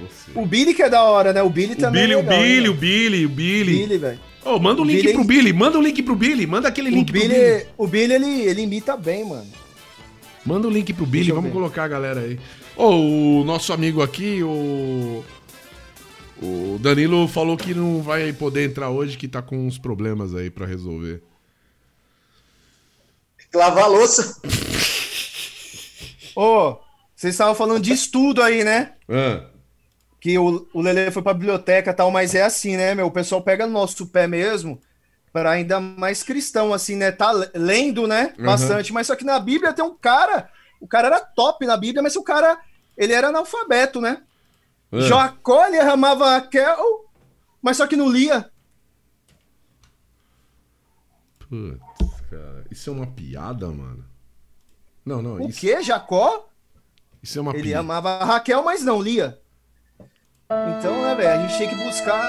[0.00, 0.30] você.
[0.34, 1.42] O Billy que é da hora, né?
[1.42, 3.72] O Billy O também Billy, é o legal, Billy, hein, o Billy, o Billy.
[3.78, 4.20] Billy, velho.
[4.44, 6.90] Ô, manda o O link Billy- pro Billy, manda o link pro Billy, manda aquele
[6.90, 7.66] O link pro Billy, Billy.
[7.76, 9.46] o Billy ele, ele imita bem, mano.
[10.44, 11.52] Manda o link pro Billy, vamos ver.
[11.52, 12.38] colocar a galera aí.
[12.76, 15.24] Ô, o nosso amigo aqui, o.
[16.42, 20.50] O Danilo falou que não vai poder entrar hoje, que tá com uns problemas aí
[20.50, 21.22] pra resolver.
[23.54, 24.40] Lavar a louça.
[26.34, 26.78] Ô,
[27.14, 28.94] vocês estavam falando de estudo aí, né?
[29.08, 29.46] Ah,
[30.20, 33.06] Que o, o Lele foi pra biblioteca e tal, mas é assim, né, meu?
[33.06, 34.80] O pessoal pega no nosso pé mesmo
[35.32, 37.10] para ainda mais cristão, assim, né?
[37.12, 38.34] Tá le- lendo, né?
[38.38, 38.44] Uhum.
[38.46, 38.92] Bastante.
[38.92, 40.48] Mas só que na Bíblia tem um cara,
[40.80, 42.58] o cara era top na Bíblia, mas o cara,
[42.96, 44.22] ele era analfabeto, né?
[44.92, 45.00] Ah.
[45.00, 47.10] Jacó, ele amava Raquel,
[47.60, 48.50] mas só que não lia.
[51.38, 52.64] Putz, cara.
[52.70, 54.04] Isso é uma piada, mano?
[55.04, 55.34] Não, não.
[55.36, 55.82] O isso, quê?
[55.82, 56.48] Jacó?
[57.22, 57.80] isso é uma Ele piada.
[57.80, 59.38] amava Raquel, mas não lia.
[60.78, 61.30] Então, né, velho?
[61.30, 62.22] A gente tem que buscar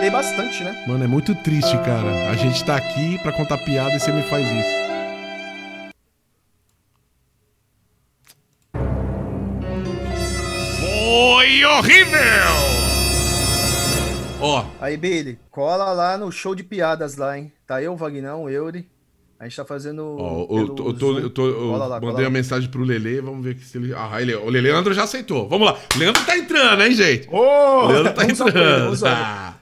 [0.00, 0.84] ler bastante, né?
[0.86, 2.30] Mano, é muito triste, cara.
[2.30, 4.85] A gente tá aqui pra contar piada e você me faz isso.
[11.28, 12.20] Foi horrível!
[14.40, 17.50] Ó, Aí, Billy, cola lá no show de piadas lá, hein?
[17.66, 18.88] Tá eu, Vagnão, o Euri.
[19.40, 20.16] A gente tá fazendo.
[20.20, 22.30] ó, eu, pelo tô- eu, tô- eu, tô- eu lá, mandei lá.
[22.30, 23.92] mensagem pro Lele, vamos ver se ele.
[23.92, 25.48] Ah, ele, o Leandro já aceitou.
[25.48, 25.76] Vamos lá.
[25.96, 27.28] O Leandro tá entrando, hein, gente?
[27.28, 28.84] Ô, O Leandro tá entrando.
[28.84, 29.54] vamos ao- Ah.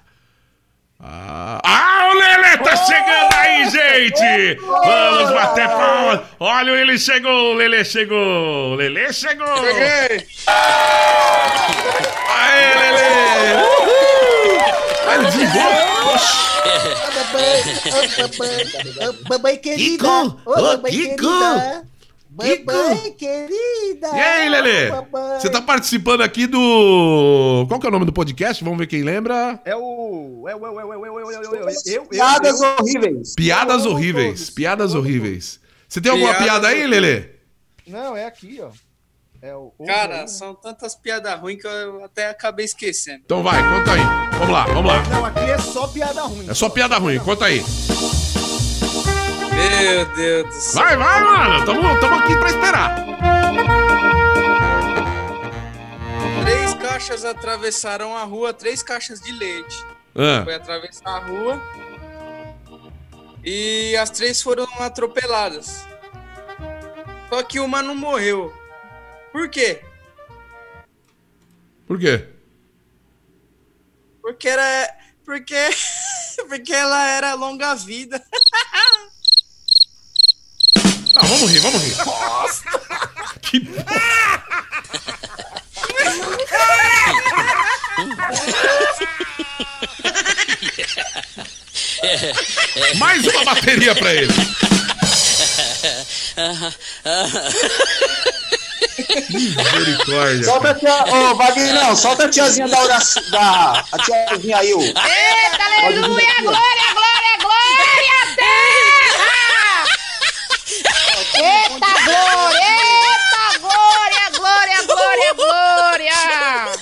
[1.06, 4.58] Ah, ah, o Lele tá chegando aí, gente!
[4.60, 6.20] Vamos bater palmas!
[6.40, 8.72] Olha, o Lele chegou, o Lele chegou!
[8.72, 9.46] O Lele chegou!
[12.28, 13.04] Aê, Lele!
[13.62, 14.58] Uhul!
[15.06, 15.84] Ah, ele desligou?
[19.28, 20.04] Mamãe querida.
[20.04, 20.40] Kiko!
[20.46, 21.84] Ô, mamãe querida.
[22.36, 24.08] Mamãe querida!
[24.12, 24.90] E aí, Lelê?
[25.38, 27.64] Você tá participando aqui do.
[27.68, 28.62] Qual que é o nome do podcast?
[28.64, 29.60] Vamos ver quem lembra.
[29.64, 30.44] É o.
[30.48, 30.66] É o.
[30.66, 30.78] É o.
[30.80, 30.92] É o.
[30.92, 31.06] É o.
[31.06, 31.94] É o.
[31.94, 32.06] É o.
[32.08, 33.34] Piadas horríveis.
[33.36, 34.50] Piadas horríveis.
[34.50, 35.60] Piadas horríveis.
[35.88, 37.26] Você tem alguma piada aí, Lelê?
[37.86, 38.70] Não, é aqui, ó.
[39.40, 39.72] É o.
[39.86, 43.22] Cara, são tantas piadas ruins que eu até acabei esquecendo.
[43.24, 44.00] Então vai, conta aí.
[44.38, 45.02] Vamos lá, vamos lá.
[45.04, 46.50] Não, aqui é só piada ruim.
[46.50, 47.62] É só piada ruim, conta aí.
[49.70, 50.82] Meu Deus do céu.
[50.82, 51.64] Vai, vai, mano.
[51.66, 52.96] Tamo, tamo aqui pra esperar.
[56.42, 59.84] Três caixas atravessaram a rua, três caixas de leite.
[60.14, 61.60] Ah, Foi atravessar a rua
[63.42, 65.86] e as três foram atropeladas.
[67.28, 68.52] Só que uma não morreu.
[69.32, 69.82] Por quê?
[71.86, 72.28] por quê?
[74.22, 74.94] Porque era.
[75.24, 75.56] Porque.
[76.48, 78.22] Porque ela era longa vida.
[81.14, 81.96] Não, vamos rir, vamos rir.
[82.04, 82.64] Nossa!
[83.40, 83.60] Que
[92.96, 94.32] Mais uma bateria pra ele.
[99.30, 100.44] Misericórdia.
[100.44, 101.04] Solta a tia.
[101.14, 103.22] Ô, Wagner, solta a tiazinha da oração.
[103.30, 104.80] Da, a tiazinha aí, ô.
[104.80, 104.96] Eita,
[105.84, 107.73] aleluia, glória, glória, glória
[112.30, 116.74] glória, eita, glória, glória, glória, glória!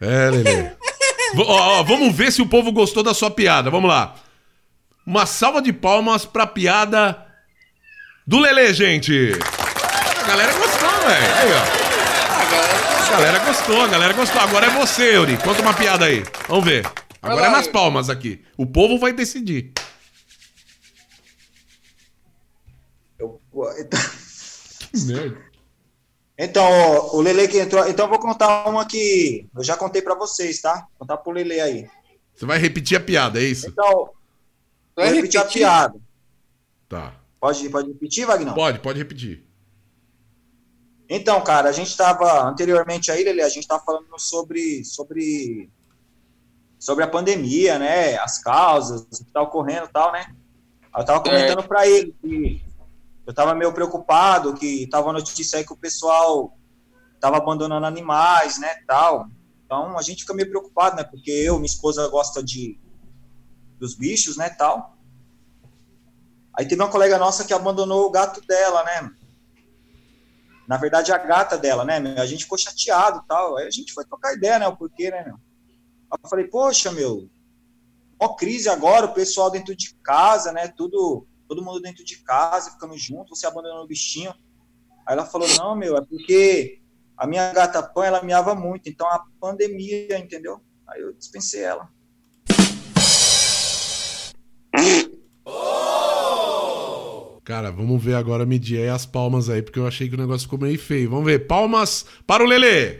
[0.00, 0.62] É, Lelê.
[1.34, 3.70] V- ó, ó, vamos ver se o povo gostou da sua piada.
[3.70, 4.14] Vamos lá.
[5.06, 7.24] Uma salva de palmas pra piada
[8.26, 9.32] do Lelê, gente.
[10.22, 11.34] A galera gostou, velho.
[11.36, 11.86] Aí, ó.
[13.06, 14.42] A galera gostou, a galera gostou.
[14.42, 15.36] Agora é você, Yuri.
[15.38, 16.24] Conta uma piada aí.
[16.48, 16.86] Vamos ver.
[17.22, 18.44] Agora é nas palmas aqui.
[18.56, 19.72] O povo vai decidir.
[23.78, 24.00] Então-
[24.90, 25.46] Que merda.
[26.38, 26.68] Então,
[27.14, 27.88] o Lele que entrou.
[27.88, 30.74] Então, eu vou contar uma que eu já contei pra vocês, tá?
[30.90, 31.88] Vou contar pro Lele aí.
[32.34, 33.68] Você vai repetir a piada, é isso?
[33.68, 34.14] Então, vou
[34.94, 35.62] Vai repetir a repetir?
[35.62, 35.98] piada.
[36.88, 37.14] Tá.
[37.40, 38.54] Pode, pode repetir, Wagner?
[38.54, 39.46] Pode, pode repetir.
[41.08, 45.70] Então, cara, a gente estava anteriormente aí, Lele, a gente estava falando sobre sobre
[46.78, 48.16] sobre a pandemia, né?
[48.18, 50.34] As causas, o que está ocorrendo, e tal, né?
[50.96, 52.62] Eu tava comentando para ele que
[53.26, 56.56] eu tava meio preocupado, que tava notícia aí que o pessoal
[57.20, 59.28] tava abandonando animais, né, tal.
[59.64, 61.02] Então a gente fica meio preocupado, né?
[61.02, 62.78] Porque eu, minha esposa gosta de
[63.78, 64.96] dos bichos, né, tal.
[66.56, 69.10] Aí teve uma colega nossa que abandonou o gato dela, né?
[70.66, 71.98] Na verdade, a gata dela, né?
[72.18, 73.56] A gente ficou chateado tal.
[73.56, 74.68] Aí a gente foi trocar ideia, né?
[74.68, 75.34] O porquê, né, meu?
[76.10, 77.28] Aí eu falei, poxa, meu,
[78.18, 80.68] ó crise agora, o pessoal dentro de casa, né?
[80.68, 84.34] Tudo, todo mundo dentro de casa, ficando junto, você abandonando o bichinho.
[85.06, 86.80] Aí ela falou, não, meu, é porque
[87.16, 90.60] a minha gata Pan, ela miava muito, então a pandemia, entendeu?
[90.86, 91.88] Aí eu dispensei ela.
[97.44, 100.48] Cara, vamos ver agora, medir aí as palmas aí, porque eu achei que o negócio
[100.48, 101.08] ficou meio feio.
[101.08, 101.46] Vamos ver.
[101.46, 102.98] Palmas para o Lelê.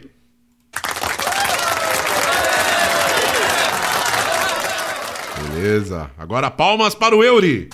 [5.51, 6.09] Beleza.
[6.17, 7.67] Agora palmas para o Euri.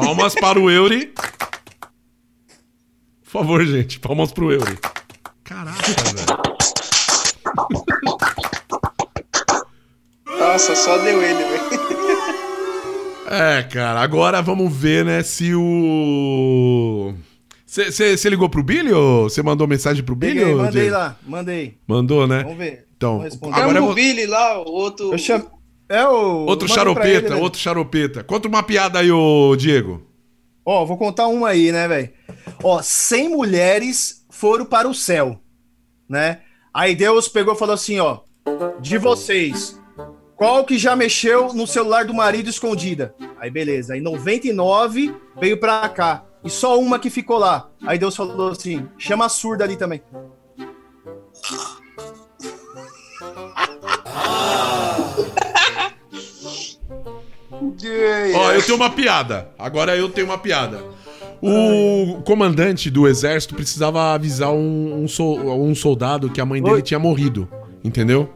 [0.00, 1.12] Palmas para o Euri.
[3.22, 4.00] Por favor, gente.
[4.00, 4.78] Palmas pro Euri.
[5.44, 6.40] Caraca, velho.
[10.38, 11.60] Nossa, só deu ele, velho.
[13.32, 17.14] É, cara, agora vamos ver, né, se o.
[17.64, 20.40] Você ligou pro Billy ou você mandou mensagem pro Billy?
[20.40, 20.96] Peguei, ou, mandei Diego?
[20.96, 21.78] lá, mandei.
[21.86, 22.42] Mandou, né?
[22.42, 22.86] Vamos ver.
[22.96, 23.60] Então, Vamos responder.
[23.60, 23.94] agora eu o vou...
[23.94, 25.12] Billy lá, o outro.
[25.12, 25.48] Eu chamo.
[25.90, 26.46] É o.
[26.46, 27.36] outro charopeta, ele, né?
[27.36, 28.22] outro charopeta.
[28.22, 30.06] Conta uma piada aí, ô Diego.
[30.64, 32.10] Ó, vou contar uma aí, né, velho?
[32.62, 35.40] Ó, 100 mulheres foram para o céu,
[36.08, 36.42] né?
[36.72, 38.20] Aí Deus pegou e falou assim, ó,
[38.80, 39.80] de vocês,
[40.36, 43.12] qual que já mexeu no celular do marido escondida?
[43.40, 47.68] Aí beleza, aí 99 veio pra cá e só uma que ficou lá.
[47.84, 50.00] Aí Deus falou assim, chama a surda ali também.
[58.34, 59.48] Ó, eu tenho uma piada.
[59.58, 60.82] Agora eu tenho uma piada.
[61.42, 66.74] O comandante do exército precisava avisar um, um, sol- um soldado que a mãe dele
[66.76, 66.82] Oi.
[66.82, 67.48] tinha morrido,
[67.82, 68.28] entendeu?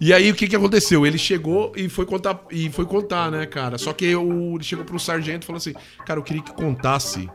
[0.00, 1.04] E aí o que que aconteceu?
[1.06, 3.78] Ele chegou e foi contar, e foi contar, né, cara?
[3.78, 5.72] Só que o, ele chegou pro sargento e falou assim:
[6.06, 7.28] "Cara, eu queria que contasse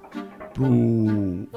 [0.54, 1.48] pro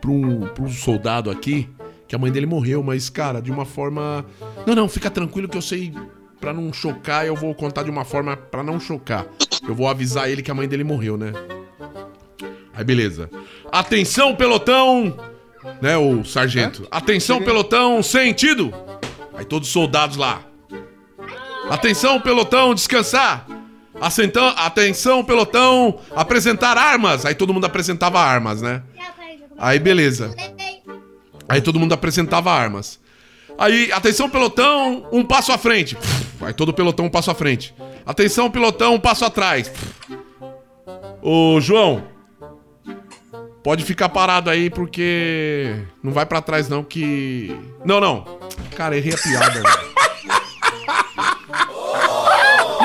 [0.00, 1.68] pro, pro soldado aqui
[2.08, 4.26] que a mãe dele morreu, mas cara, de uma forma
[4.66, 5.92] Não, não, fica tranquilo que eu sei
[6.40, 9.26] pra não chocar, eu vou contar de uma forma pra não chocar.
[9.68, 11.32] Eu vou avisar ele que a mãe dele morreu, né?
[12.74, 13.30] Aí beleza.
[13.70, 15.16] Atenção, pelotão!
[15.82, 16.88] Né, o sargento.
[16.90, 18.72] Atenção, pelotão, sentido!
[19.34, 20.42] Aí todos os soldados lá.
[21.68, 23.46] Atenção, pelotão, descansar!
[24.00, 27.26] Assentão, atenção, pelotão, apresentar armas!
[27.26, 28.82] Aí todo mundo apresentava armas, né?
[29.58, 30.34] Aí beleza.
[31.46, 32.98] Aí todo mundo apresentava armas.
[33.60, 35.94] Aí, atenção, pelotão, um passo à frente.
[36.40, 37.74] Aí todo pelotão um passo à frente.
[38.06, 39.70] Atenção, pelotão, um passo atrás.
[41.20, 42.02] Ô, João,
[43.62, 47.54] pode ficar parado aí porque não vai pra trás não que...
[47.84, 48.24] Não, não.
[48.74, 49.62] Cara, errei a piada.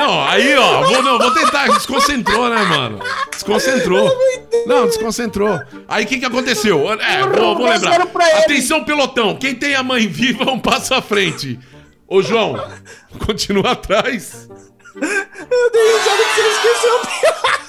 [0.06, 1.66] Não, aí, ó, vou, não, vou tentar.
[1.66, 3.00] Desconcentrou, né, mano?
[3.32, 4.08] Desconcentrou.
[4.64, 5.60] Não, desconcentrou.
[5.88, 6.92] Aí o que, que aconteceu?
[6.92, 8.00] É, vou, vou lembrar.
[8.38, 9.34] Atenção, pelotão.
[9.36, 11.58] Quem tem a mãe viva, um passo à frente.
[12.06, 12.54] Ô, João,
[13.26, 14.48] continua atrás.
[14.94, 17.66] Eu dei risada que você esqueceu a piada.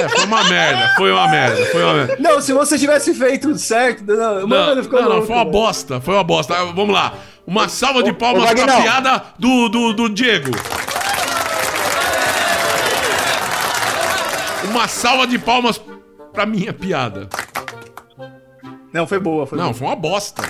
[0.00, 2.16] É, foi uma merda, foi uma merda, foi uma merda.
[2.20, 4.04] Não, se você tivesse feito certo.
[4.06, 6.54] Não, Não, mano, ficou não, não, foi uma bosta, foi uma bosta.
[6.54, 7.12] Ah, Vamos lá.
[7.46, 10.50] Uma salva de palmas ô, pra piada do, do, do Diego.
[14.70, 15.80] Uma salva de palmas
[16.32, 17.28] pra minha piada.
[18.92, 19.74] Não, foi boa, foi Não, boa.
[19.74, 20.42] foi uma bosta.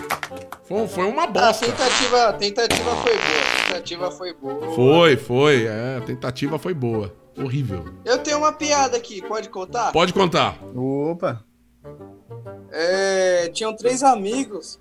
[0.64, 1.66] Foi, foi uma A bosta.
[1.66, 3.40] tentativa, a tentativa foi boa.
[3.40, 4.74] A tentativa foi boa.
[4.74, 5.64] Foi, foi.
[5.66, 7.14] É, a tentativa foi boa.
[7.36, 7.84] Horrível.
[8.04, 9.92] Eu tenho uma piada aqui, pode contar?
[9.92, 10.58] Pode contar.
[10.74, 11.44] Opa.
[12.70, 14.78] É, tinham três amigos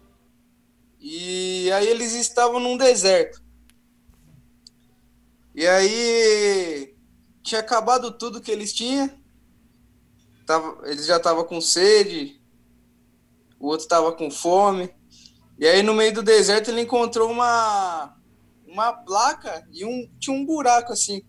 [1.00, 3.42] e aí eles estavam num deserto.
[5.56, 6.94] E aí
[7.42, 9.10] tinha acabado tudo que eles tinham.
[10.50, 12.42] Tava, eles já estavam com sede,
[13.60, 14.90] o outro estava com fome.
[15.60, 18.18] E aí no meio do deserto ele encontrou uma
[18.66, 21.22] uma placa e um tinha um buraco assim.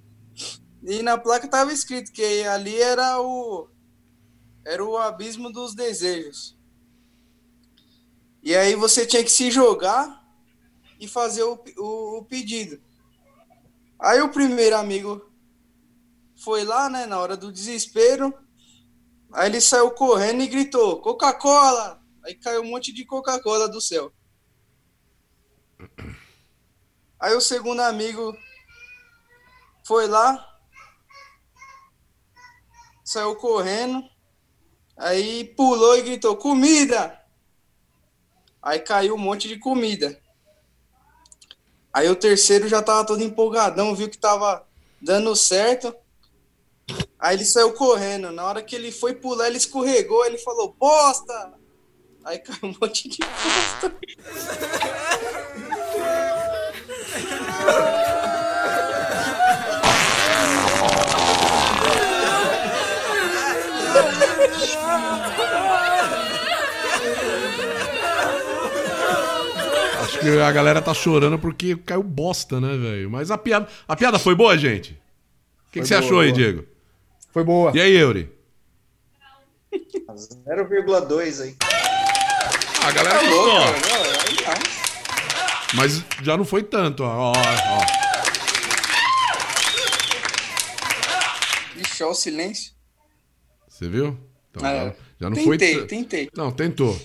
[0.83, 3.69] E na placa estava escrito que ali era o
[4.65, 6.57] era o abismo dos desejos.
[8.43, 10.27] E aí você tinha que se jogar
[10.99, 12.81] e fazer o, o, o pedido.
[13.99, 15.31] Aí o primeiro amigo
[16.37, 18.33] foi lá, né, na hora do desespero.
[19.33, 22.03] Aí ele saiu correndo e gritou: Coca-Cola!
[22.25, 24.13] Aí caiu um monte de Coca-Cola do céu.
[27.19, 28.37] Aí o segundo amigo
[29.85, 30.47] foi lá,
[33.05, 34.03] saiu correndo,
[34.97, 37.19] aí pulou e gritou: Comida!
[38.63, 40.21] Aí caiu um monte de comida.
[41.93, 44.67] Aí o terceiro já tava todo empolgadão, viu que tava
[45.01, 45.95] dando certo.
[47.21, 48.33] Aí ele saiu correndo.
[48.33, 50.25] Na hora que ele foi pular, ele escorregou.
[50.25, 51.53] Ele falou: Bosta!
[52.25, 53.95] Aí caiu um monte de bosta.
[70.03, 73.11] Acho que a galera tá chorando porque caiu bosta, né, velho?
[73.11, 74.93] Mas a piada, a piada foi boa, gente?
[75.69, 76.39] O que, que você boa, achou aí, boa.
[76.39, 76.70] Diego?
[77.33, 77.73] Foi boa.
[77.75, 78.31] E aí, Eury?
[79.75, 81.57] 0,2 aí.
[82.83, 84.45] Ah, a galera Tá louco, gostou.
[84.45, 84.59] cara.
[84.59, 84.71] Não.
[85.75, 87.31] Mas já não foi tanto, ó.
[87.31, 87.85] ó, ó.
[91.81, 92.73] Ixi, ó, o silêncio.
[93.69, 94.19] Você viu?
[94.51, 95.87] Então, É, já, já não foi tentei, tanto.
[95.89, 96.31] tentei.
[96.37, 97.01] Não, tentou.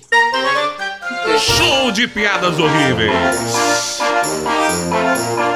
[1.39, 3.13] Show de piadas horríveis.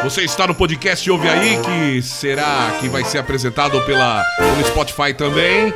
[0.04, 5.14] Você está no podcast Ouve Aí, que será que vai ser apresentado pela, pelo Spotify
[5.14, 5.74] também.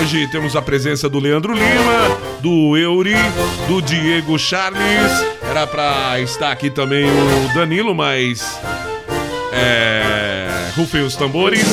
[0.00, 3.14] Hoje temos a presença do Leandro Lima, do Eury,
[3.66, 5.10] do Diego Charles.
[5.42, 8.60] Era pra estar aqui também o Danilo, mas.
[9.52, 10.70] É.
[10.76, 11.64] Rufem os tambores.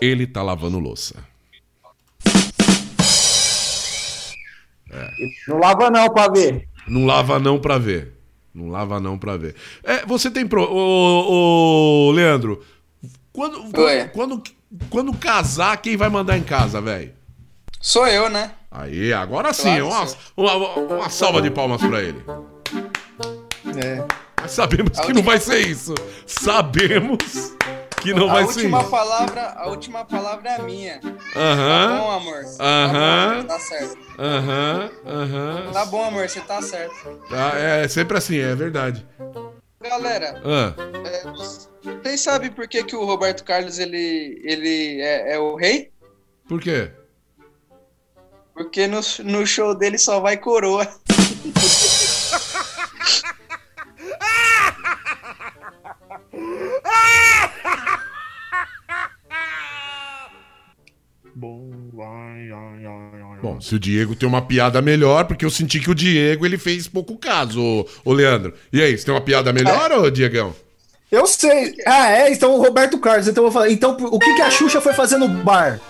[0.00, 1.29] Ele tá lavando louça.
[5.48, 6.68] Não lava não pra ver.
[6.86, 8.14] Não lava não pra ver.
[8.54, 9.54] Não lava não pra ver.
[9.84, 10.62] É, você tem pro...
[10.62, 12.62] Ô, ô, Leandro,
[13.32, 14.08] quando, Oi.
[14.12, 14.42] quando,
[14.88, 17.12] quando, casar, quem vai mandar em casa, velho?
[17.80, 18.52] Sou eu, né?
[18.70, 19.80] Aí, agora sim.
[19.80, 22.22] Claro, uma, uma, uma salva de palmas pra ele.
[23.84, 24.04] É.
[24.40, 25.94] Mas sabemos que não vai ser isso.
[26.26, 27.56] Sabemos
[28.00, 28.90] que não a vai última ser.
[28.90, 31.00] Palavra, a última palavra é a minha.
[31.36, 31.88] Aham.
[31.88, 32.44] Tá bom, amor.
[32.56, 33.44] Tá aham.
[33.46, 33.98] Tá certo.
[34.18, 34.90] Aham.
[35.06, 35.72] Aham.
[35.72, 37.20] Tá bom, amor, você tá certo.
[37.28, 39.06] Tá, é, é sempre assim, é verdade.
[39.82, 40.74] Galera, ah.
[41.06, 45.90] é, vocês sabem por que, que o Roberto Carlos ele, ele é, é o rei?
[46.46, 46.90] Por quê?
[48.52, 50.86] Porque no, no show dele só vai coroa.
[56.84, 57.50] Ah!
[63.42, 66.58] Bom, se o Diego tem uma piada melhor, porque eu senti que o Diego ele
[66.58, 68.52] fez pouco caso, ô, ô Leandro.
[68.72, 70.54] E aí, você tem uma piada melhor, ô Diegão?
[71.10, 71.74] Eu sei.
[71.86, 72.32] Ah, é?
[72.32, 73.26] Então o Roberto Carlos.
[73.26, 73.72] Então eu vou falar.
[73.72, 75.80] Então, o que, que a Xuxa foi fazer no bar?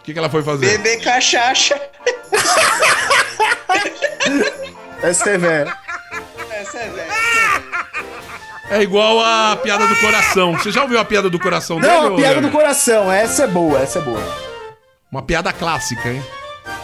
[0.00, 0.66] O que, que ela foi fazer?
[0.78, 1.80] Beber cachaça.
[5.02, 5.87] Essa é velho.
[8.70, 10.52] É igual a piada do coração.
[10.52, 11.92] Você já ouviu a piada do coração dele?
[11.92, 13.10] Não, a piada do coração.
[13.10, 14.20] Essa é boa, essa é boa.
[15.10, 16.22] Uma piada clássica, hein?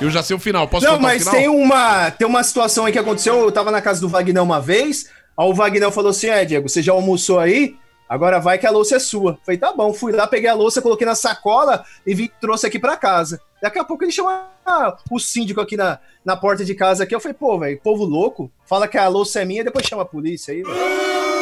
[0.01, 0.67] Eu já sei o final.
[0.67, 3.39] Posso Não, mas tem uma, tem uma situação aí que aconteceu.
[3.39, 5.11] Eu tava na casa do Wagner uma vez.
[5.39, 7.77] Aí o Wagner falou assim: É, Diego, você já almoçou aí?
[8.09, 9.39] Agora vai que a louça é sua.
[9.45, 9.93] Falei, tá bom.
[9.93, 13.41] Fui lá, peguei a louça, coloquei na sacola e vim, trouxe aqui pra casa.
[13.63, 17.05] Daqui a pouco ele chama ah, o síndico aqui na, na porta de casa.
[17.05, 17.15] Aqui.
[17.15, 18.51] Eu falei, pô, velho, povo louco.
[18.65, 21.34] Fala que a louça é minha depois chama a polícia aí, velho.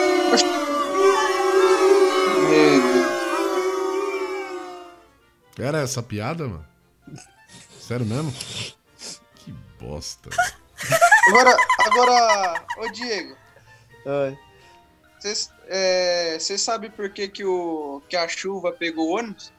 [5.58, 6.66] Era essa piada, mano?
[7.80, 8.32] Sério mesmo?
[9.36, 10.30] Que bosta.
[11.28, 13.36] Agora, agora, ô Diego,
[16.38, 19.52] você sabe por que, que, o, que a chuva pegou o ônibus?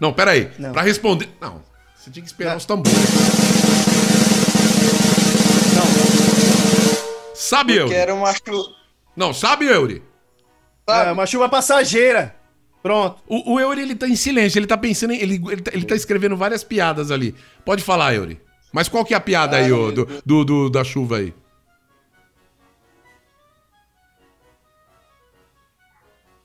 [0.00, 0.52] Não, pera aí.
[0.58, 0.72] Não.
[0.72, 1.30] Pra responder...
[1.40, 1.62] Não,
[1.94, 2.56] você tinha que esperar Não.
[2.58, 2.98] os tambores.
[7.34, 7.94] Sabe, Que Euri?
[7.94, 8.74] era uma chuva.
[9.14, 10.02] Não, sabe, Euri?
[10.88, 12.34] É uma chuva passageira.
[12.82, 13.20] Pronto.
[13.26, 14.58] O, o Euri, ele tá em silêncio.
[14.58, 15.16] Ele tá pensando em...
[15.20, 17.34] Ele, ele, tá, ele tá escrevendo várias piadas ali.
[17.64, 18.40] Pode falar, Euri.
[18.72, 21.34] Mas qual que é a piada aí, ô, do, do, do- da chuva aí?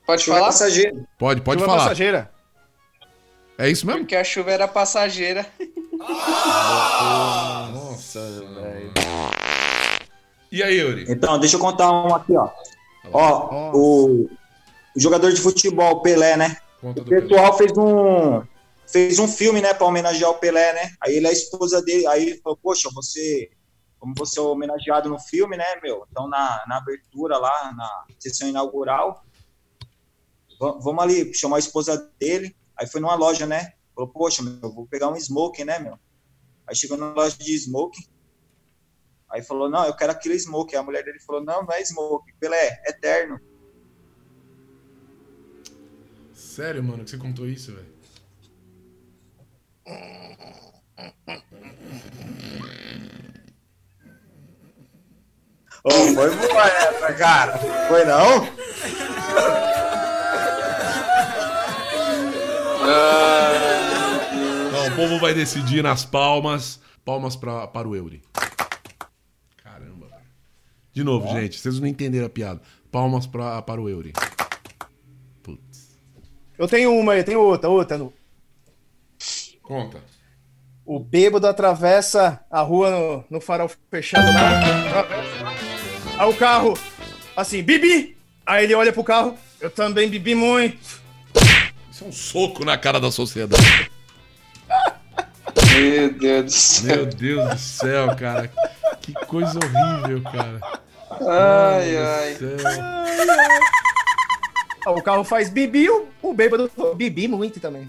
[0.06, 0.48] Pode Chuva falar?
[0.48, 1.06] passageiro.
[1.18, 1.82] Pode, pode chuva falar.
[1.84, 2.30] passageira.
[3.56, 4.00] É isso mesmo?
[4.00, 5.46] Porque a chuva era passageira.
[7.72, 8.20] Nossa,
[8.54, 8.92] velho.
[10.50, 11.04] E aí, Euri?
[11.08, 12.48] Então, deixa eu contar um aqui, ó.
[13.12, 13.76] Ó, Nossa.
[13.76, 14.28] o,
[14.94, 16.56] o jogador de futebol, Pelé, né?
[16.80, 17.22] Conta O do Pelé.
[17.28, 18.42] pessoal fez um
[18.86, 20.90] fez um filme, né, para homenagear o Pelé, né?
[21.00, 23.50] Aí ele é a esposa dele, aí ele falou: "Poxa, você
[23.98, 26.04] como você é homenageado no filme, né, meu?
[26.10, 29.24] Então na, na abertura lá, na sessão inaugural,
[30.60, 32.54] va- vamos ali chamar a esposa dele.
[32.76, 33.72] Aí foi numa loja, né?
[33.94, 35.98] Falou: "Poxa, meu, eu vou pegar um smoking, né, meu?"
[36.66, 38.06] Aí chegou na loja de smoking.
[39.30, 40.76] Aí falou: "Não, eu quero aquele smoking".
[40.76, 43.40] A mulher dele falou: "Não, não é smoking, Pelé, é eterno".
[46.42, 47.86] Sério, mano, que você contou isso, velho?
[55.84, 57.58] Oh, foi boa essa, cara.
[57.88, 58.44] Foi não?
[64.72, 66.80] Não, o povo vai decidir nas palmas.
[67.02, 68.22] Palmas pra, para o Euri.
[69.56, 70.22] Caramba, velho.
[70.92, 72.60] De novo, gente, vocês não entenderam a piada.
[72.90, 74.12] Palmas pra, para o Euri.
[76.62, 77.98] Eu tenho uma aí, tenho outra, outra.
[77.98, 78.12] no-
[79.64, 79.98] Conta.
[80.86, 84.60] O bêbado atravessa a rua no, no farol fechado lá.
[86.18, 86.78] Aí o carro,
[87.36, 88.16] assim, bibi!
[88.46, 90.78] Aí ele olha pro carro, eu também bebi muito.
[91.90, 93.90] Isso é um soco na cara da sociedade.
[95.74, 96.96] Meu Deus do céu.
[96.96, 98.52] Meu Deus do céu, cara.
[99.00, 100.60] Que coisa horrível, cara.
[101.28, 102.36] Ai, ai.
[102.40, 102.84] Meu Deus do céu.
[102.84, 103.91] Aí
[104.86, 107.88] o carro faz bibi, o, o bêbado bebi muito também.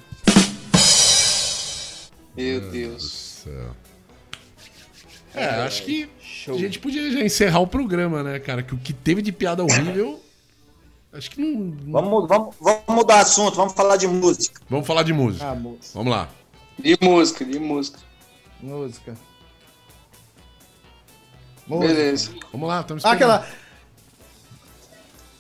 [2.36, 3.12] Meu Do Deus.
[3.44, 3.76] céu.
[5.36, 6.56] É, acho que Show.
[6.56, 8.62] a gente podia já encerrar o programa, né, cara?
[8.62, 10.22] Que o que teve de piada horrível.
[11.12, 11.76] Acho que não.
[11.92, 14.62] Vamos, vamos, vamos mudar assunto, vamos falar de música.
[14.70, 15.48] Vamos falar de música.
[15.48, 15.92] Ah, moça.
[15.94, 16.30] Vamos lá.
[16.78, 18.00] De música, de música.
[18.62, 19.16] Música.
[21.68, 21.94] Música.
[21.94, 22.32] Beleza.
[22.52, 23.48] Vamos lá, estamos Ah, aquela.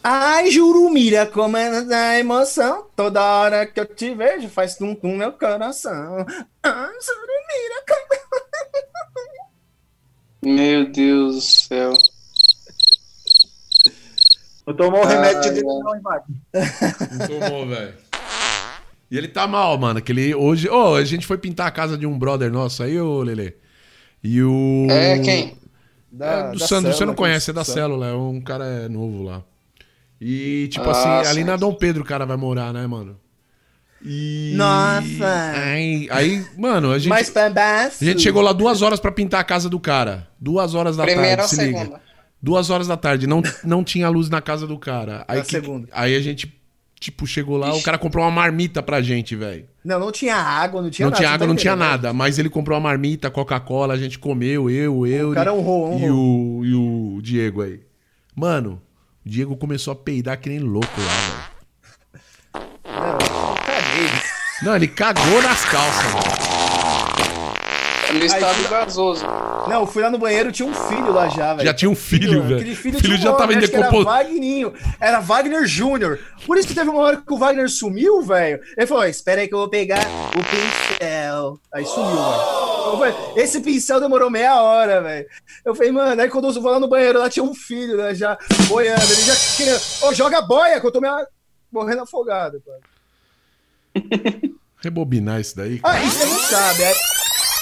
[0.03, 2.87] Ai, Jurumira, como é a emoção.
[2.93, 6.25] Toda hora que eu te vejo, faz tum tum meu coração.
[6.61, 8.23] Ai, Jurumira, como...
[10.43, 11.93] Meu Deus do céu.
[14.67, 16.35] Não tomou o Ai, remédio de não, hein, Marcos?
[17.11, 17.93] Não tomou, velho.
[19.09, 20.01] E ele tá mal, mano.
[20.01, 20.67] Que ele hoje.
[20.69, 23.55] Ô, a gente foi pintar a casa de um brother nosso aí, ô Lele.
[24.21, 24.87] E o.
[24.89, 25.57] É quem?
[26.19, 29.43] É, do Sandro, você não conhece, é da célula, é um cara é novo lá.
[30.25, 33.17] E, tipo Ah, assim, ali na Dom Pedro o cara vai morar, né, mano?
[34.05, 34.53] E.
[34.55, 35.51] Nossa.
[35.65, 37.09] Aí, aí mano, a gente.
[37.09, 37.97] Baixo.
[38.01, 40.27] A gente chegou lá duas horas pra pintar a casa do cara.
[40.39, 41.79] Duas horas da Primeira ou tarde, se liga.
[41.79, 42.01] segunda?
[42.41, 45.23] Duas horas da tarde, não, não tinha luz na casa do cara.
[45.27, 45.87] Aí, Na que- segunda.
[45.93, 46.53] aí a gente,
[46.99, 49.65] tipo, chegou lá, o cara comprou uma marmita pra gente, velho.
[49.85, 51.17] Não, não tinha água, não tinha Não nada.
[51.21, 51.91] tinha você água, tá não tinha entendendo, né?
[51.93, 52.13] nada.
[52.13, 55.31] Mas ele comprou uma marmita, Coca-Cola, a gente comeu, eu, eu.
[55.31, 56.73] O cara honrou, e, o, e
[57.17, 57.79] o Diego aí.
[58.35, 58.81] Mano,
[59.25, 61.53] o Diego começou a peidar que nem louco lá, velho.
[62.85, 64.09] Não, eu caguei.
[64.61, 66.33] Não, ele cagou nas calças, mano.
[68.13, 69.25] No estado Aí- gasoso.
[69.67, 71.65] Não, eu fui lá no banheiro, tinha um filho lá já, velho.
[71.65, 72.55] Já tinha um filho, velho.
[72.57, 74.13] Aquele filho, filho tinha já um tava em nome, decomposição.
[74.13, 74.73] Era Wagninho.
[74.99, 76.19] Era Wagner Júnior.
[76.45, 78.59] Por isso que teve uma hora que o Wagner sumiu, velho.
[78.77, 80.05] Ele falou: espera aí que eu vou pegar
[80.37, 81.59] o pincel.
[81.73, 82.72] Aí sumiu, velho.
[82.91, 85.27] Eu falei, Esse pincel demorou meia hora, velho.
[85.65, 88.13] Eu falei, mano, aí quando eu vou lá no banheiro, lá tinha um filho, né?
[88.13, 89.01] Já boiando.
[89.01, 89.79] Ele já queria.
[90.03, 91.13] Ô, joga boia, que eu tô meio
[91.71, 92.79] morrendo afogado, cara.
[94.81, 95.79] Rebobinar isso daí.
[95.79, 95.97] cara.
[95.97, 96.83] Ah, isso você não sabe.
[96.83, 96.95] Aí,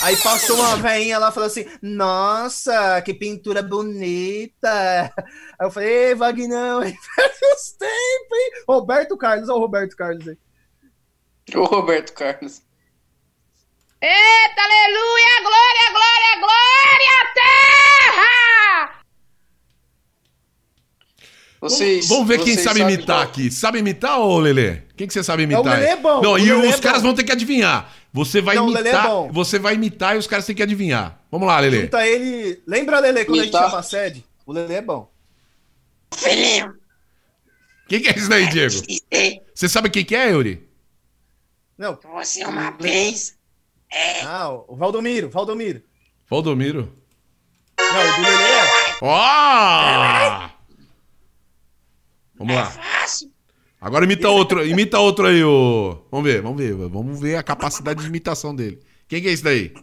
[0.04, 5.14] aí passou uma veinha lá e falou assim: Nossa, que pintura bonita.
[5.60, 8.64] Aí eu falei: Ei, Vagnão, aí faz tempo, hein?
[8.68, 10.38] Roberto Carlos, olha o Roberto Carlos aí.
[11.56, 12.62] O Roberto Carlos.
[14.04, 19.02] Eita, aleluia, glória, glória, glória, terra!
[21.62, 23.52] Vocês, Vamos ver quem vocês sabe imitar qual- aqui.
[23.52, 24.78] Sabe imitar, ô Lelê?
[24.98, 25.62] Quem que você sabe imitar?
[25.62, 27.10] o Lelê é bom, Não, o e Lelê os é caras bom.
[27.10, 27.94] vão ter que adivinhar.
[28.12, 29.32] Você vai Não, o Lelê é imitar, bom.
[29.32, 31.22] você vai imitar e os caras têm que adivinhar.
[31.30, 31.82] Vamos lá, Lelê.
[31.84, 32.62] Junta ele.
[32.66, 33.70] Lembra, Lele, quando a gente Imitar?
[33.70, 34.26] chama a sede?
[34.48, 35.12] O Lele é bom.
[36.16, 36.74] Filhinho,
[37.88, 38.74] Quem que é isso daí, Diego?
[39.54, 40.68] Você sabe quem que é, Yuri?
[41.78, 43.38] Não, que você uma vez
[44.26, 45.82] ah, o Valdomiro, Valdomiro.
[46.30, 46.94] Valdomiro.
[47.80, 48.98] Não, o do Lele é.
[49.02, 50.50] Ó!
[52.38, 52.66] Vamos lá.
[52.66, 53.32] fácil.
[53.82, 56.06] Agora imita outro, imita outro aí, ô.
[56.12, 58.80] Vamos ver, vamos ver, vamos ver a capacidade de imitação dele.
[59.08, 59.74] Quem que é esse daí?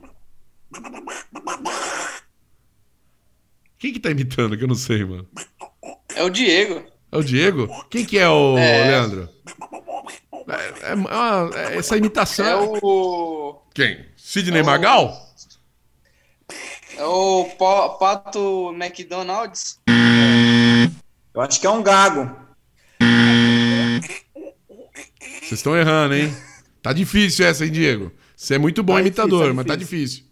[3.79, 5.29] Quem que tá imitando que eu não sei, mano?
[6.15, 6.83] É o Diego.
[7.13, 7.69] É o Diego?
[7.91, 8.85] Quem que é o É.
[8.89, 9.29] Leandro?
[10.49, 12.47] É, é uma- é essa imitação.
[12.47, 13.61] É o.
[13.79, 14.05] Quem?
[14.17, 15.17] Sidney É o- Magal?
[16.97, 19.79] É o Pa- Pato McDonald's.
[21.33, 22.29] Eu acho que é um gago.
[25.41, 26.35] Vocês estão errando, hein?
[26.83, 28.11] Tá difícil essa, hein, Diego?
[28.37, 30.25] Você é muito bom Tá imitador, difícil, tá mas tá difícil.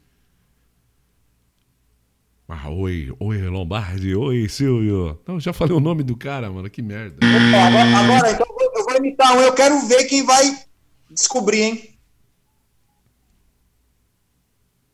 [2.49, 5.21] Ah, oi, oi, Lombardi, oi, Silvio.
[5.25, 7.17] Não, já falei o nome do cara, mano, que merda.
[7.25, 9.41] Opa, agora, agora, então eu vou- eu vou imitar um.
[9.41, 10.43] Eu quero ver quem vai
[11.13, 11.96] descobrir, hein?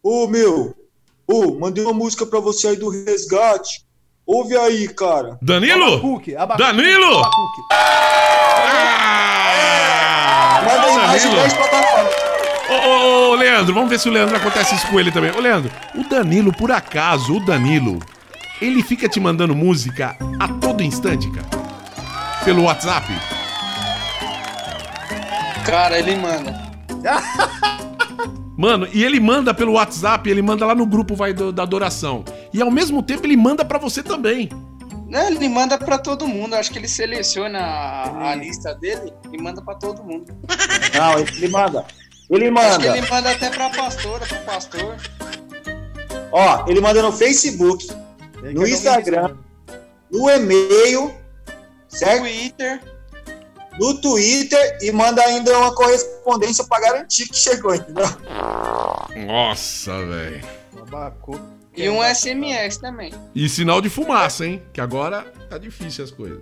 [0.02, 0.74] Ô, meu.
[1.28, 3.84] Ô, mandei uma música pra você aí do Resgate.
[4.26, 5.38] Ouve aí, cara.
[5.40, 5.94] Danilo?
[5.94, 6.66] Abacuque, Abacuque.
[6.68, 7.18] Danilo?
[7.18, 7.60] Abacuque.
[7.72, 8.32] Ah!
[10.64, 11.42] Manda aí mais Danilo.
[11.42, 12.12] 10 plataformas.
[12.68, 15.30] Ô, ô, ô, Leandro, vamos ver se o Leandro acontece isso com ele também.
[15.30, 18.00] Ô, Leandro, o Danilo, por acaso, o Danilo,
[18.60, 21.46] ele fica te mandando música a todo instante, cara?
[22.44, 23.06] Pelo WhatsApp?
[25.64, 26.60] Cara, ele manda.
[28.62, 32.24] Mano, e ele manda pelo WhatsApp, ele manda lá no grupo vai do- da adoração.
[32.54, 34.48] E ao mesmo tempo ele manda pra você também.
[35.08, 36.54] Né, Ele manda pra todo mundo.
[36.54, 40.32] Acho que ele seleciona a, a lista dele e manda pra todo mundo.
[40.94, 41.84] Não, ele manda.
[42.30, 42.98] Ele Acho que manda.
[42.98, 44.96] ele manda até pra pastora, pro pastor.
[46.30, 47.84] Ó, ele manda no Facebook,
[48.54, 49.34] No Instagram.
[50.10, 51.12] no e-mail,
[51.88, 52.20] certo?
[52.20, 52.80] Twitter.
[53.80, 58.04] No Twitter e manda ainda uma correspondência pra garantir que chegou, entendeu?
[59.26, 60.40] Nossa, velho.
[61.74, 63.12] E um SMS também.
[63.34, 64.62] E sinal de fumaça, hein?
[64.72, 66.40] Que agora tá difícil as coisas.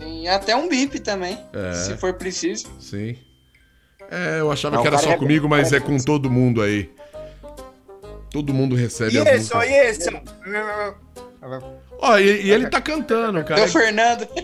[0.00, 1.72] E até um bip também, É.
[1.74, 2.66] se for preciso.
[2.78, 3.16] Sim.
[4.10, 6.90] É, eu achava Não, que era só é- comigo, mas é com todo mundo aí.
[8.30, 9.68] Todo mundo recebe esse, ó, músicas.
[9.68, 10.22] e esse,
[12.00, 12.18] ó.
[12.18, 13.60] E, e ele tá cantando, cara.
[13.60, 14.28] É o Fernando.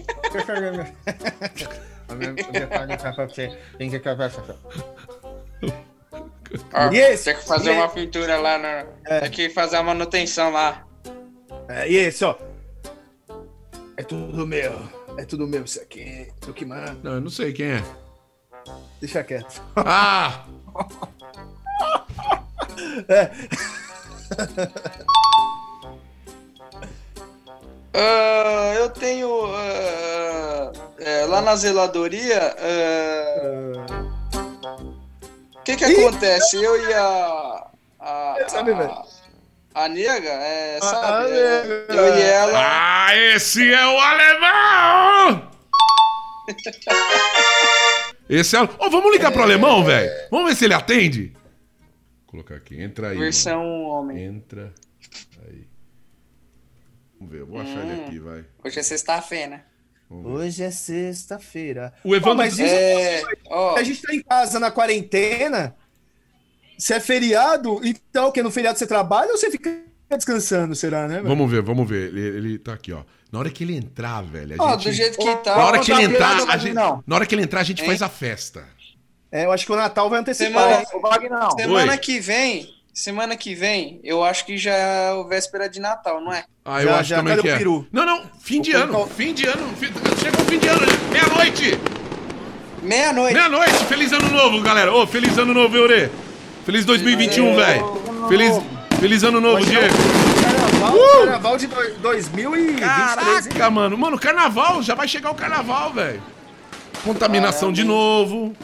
[6.72, 7.24] Ó, E esse?
[7.24, 8.84] Tem que fazer E uma pintura lá na.
[9.04, 9.20] É.
[9.20, 10.84] Tem que fazer a manutenção lá.
[11.68, 12.34] É, e esse, ó.
[13.96, 14.72] É tudo meu.
[15.16, 16.28] É tudo meu isso aqui.
[16.46, 16.98] Eu que mando.
[17.02, 17.84] Não, eu não sei quem é.
[19.00, 19.62] Deixa quieto.
[19.76, 20.44] Ah!
[27.92, 29.28] Ah, eu tenho.
[29.54, 32.54] ah, é, lá na zeladoria.
[32.58, 33.86] ah,
[35.54, 36.56] O que que acontece?
[36.62, 37.66] Eu e a.
[38.02, 39.04] A, a,
[39.84, 41.32] a nega, é, A- sabe?
[41.32, 42.52] é, eu e ela.
[43.06, 45.50] Ah, esse é o alemão!
[48.28, 48.64] Esse é o...
[48.78, 50.08] Ô, vamos ligar pro alemão, velho?
[50.30, 51.32] Vamos ver se ele atende?
[51.32, 53.18] Vou colocar aqui, entra aí.
[53.18, 53.88] Versão mano.
[53.88, 54.24] homem.
[54.24, 54.72] Entra
[55.48, 55.66] aí.
[57.18, 58.44] Vamos ver, eu vou achar ele aqui, vai.
[58.64, 59.64] Hoje é sexta-feira.
[60.10, 61.92] Hoje é sexta-feira.
[62.02, 62.30] O Evandro...
[62.30, 63.22] Pô, mas isso É.
[63.48, 65.76] Ó, a gente tá em casa na quarentena.
[66.76, 68.42] Se é feriado, então o que?
[68.42, 71.16] No feriado você trabalha ou você fica descansando, será, né?
[71.16, 71.28] velho?
[71.28, 72.08] Vamos ver, vamos ver.
[72.08, 73.04] Ele, ele tá aqui, ó.
[73.30, 74.88] Na hora que ele entrar, velho, a ó, gente...
[74.88, 75.56] do jeito que tá.
[75.56, 76.74] Na hora que ele tá entrar, virando, a gente...
[76.74, 77.04] não.
[77.06, 77.86] Na hora que ele entrar, a gente Hein?
[77.86, 78.64] faz a festa.
[79.30, 80.84] É, eu acho que o Natal vai antecipar.
[80.86, 82.68] Semana- Semana que vem,
[83.00, 86.44] semana que vem, eu acho que já é o véspera de Natal, não é?
[86.64, 87.56] Ah, eu Já- acho já, também que o é.
[87.58, 87.86] peru?
[87.90, 88.92] Não, não, fim de ano.
[88.92, 89.68] peru- Fim de ano.
[89.78, 89.92] fim-
[90.22, 90.92] Chegou o fim de ano, né?
[91.10, 91.80] meia-noite.
[92.82, 93.34] Meia-noite.
[93.34, 94.92] Meia-noite, feliz ano novo, galera.
[94.94, 96.10] Ô, feliz ano novo, Eure.
[96.64, 98.02] Feliz 2021, velho.
[98.28, 98.60] Feliz,
[99.00, 99.94] feliz ano novo, chegar Diego.
[100.42, 103.52] Carnaval, carnaval de doi- 2023, hein?
[103.52, 103.96] Caraca, mano.
[103.98, 106.22] Mano, carnaval, já vai chegar o carnaval, velho.
[107.04, 108.54] Contaminação de novo.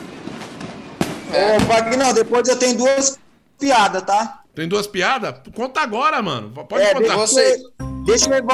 [1.30, 3.18] Ô, Vagnão, depois eu tenho duas
[3.59, 4.42] piadas, tá?
[4.54, 5.34] Tem duas piadas?
[5.54, 6.50] Conta agora, mano.
[6.64, 7.16] Pode É, contar.
[7.16, 7.62] você-
[8.07, 8.46] Deixa eu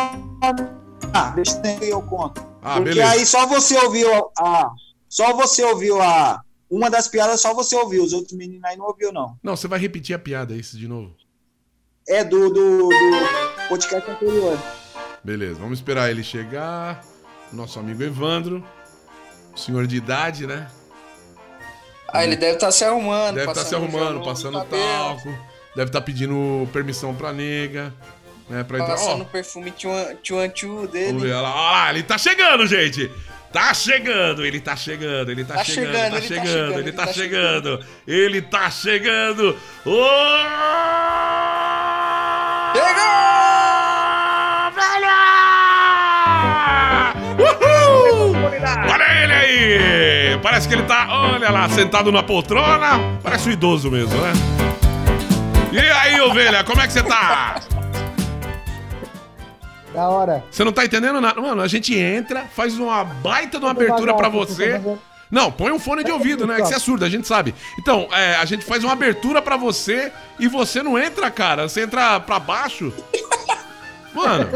[1.14, 2.40] ah, deixa eu eu conto.
[2.62, 3.10] Ah, Porque beleza.
[3.12, 4.70] aí só você ouviu a.
[5.08, 6.40] Só você ouviu a.
[6.70, 9.36] Uma das piadas só você ouviu, os outros meninos aí não ouviu, não.
[9.42, 11.14] Não, você vai repetir a piada, isso de novo.
[12.08, 14.58] É do, do, do podcast anterior.
[15.22, 17.04] Beleza, vamos esperar ele chegar.
[17.52, 18.64] Nosso amigo Evandro.
[19.54, 20.66] Senhor de idade, né?
[22.12, 23.36] Ah, ele deve estar se arrumando.
[23.36, 25.28] Deve estar se passando arrumando, passando talco.
[25.74, 27.92] Deve estar pedindo permissão pra nega.
[28.48, 28.92] Né, pra entrar.
[28.96, 31.18] Passando o perfume tchuan tchuan tchu vamos dele.
[31.32, 33.10] olha lá, lá, ele tá chegando, gente!
[33.52, 36.78] Tá chegando, ele tá chegando, ele tá, Tá chegando, chegando, tá ele tá chegando, chegando,
[36.78, 39.56] ele ele tá tá chegando, ele tá chegando!
[39.86, 40.06] Ô!
[42.74, 43.41] Chegou,
[50.62, 53.18] Parece que ele tá, olha lá, sentado na poltrona.
[53.20, 54.32] Parece um idoso mesmo, né?
[55.72, 57.60] E aí, ovelha, como é que você tá?
[59.92, 60.44] Da hora.
[60.48, 61.40] Você não tá entendendo nada.
[61.40, 64.80] Mano, a gente entra, faz uma baita de uma abertura pra você.
[65.28, 66.56] Não, põe um fone de ouvido, né?
[66.56, 67.52] Que você é surdo, a gente sabe.
[67.80, 71.68] Então, é, a gente faz uma abertura pra você e você não entra, cara.
[71.68, 72.92] Você entra pra baixo.
[74.14, 74.48] Mano.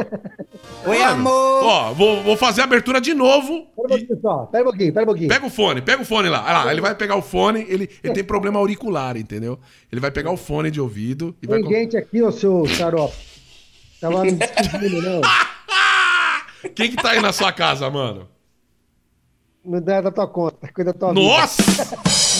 [0.86, 1.64] Oi, mano, amor!
[1.64, 3.66] Ó, vou, vou fazer a abertura de novo.
[3.74, 5.28] Pera um pouquinho só, pera um pouquinho, pera um pouquinho.
[5.28, 6.44] Pega o fone, pega o fone lá.
[6.44, 9.58] Olha lá, ele vai pegar o fone, ele, ele tem problema auricular, entendeu?
[9.90, 11.62] Ele vai pegar o fone de ouvido e vai.
[11.62, 13.16] Tem gente aqui, ô seu xarope.
[14.00, 15.20] Tava me despedindo, não.
[16.74, 18.28] Quem que tá aí na sua casa, mano?
[19.66, 21.26] Não dá da tua conta, cuida da tua vida.
[21.26, 21.62] Nossa!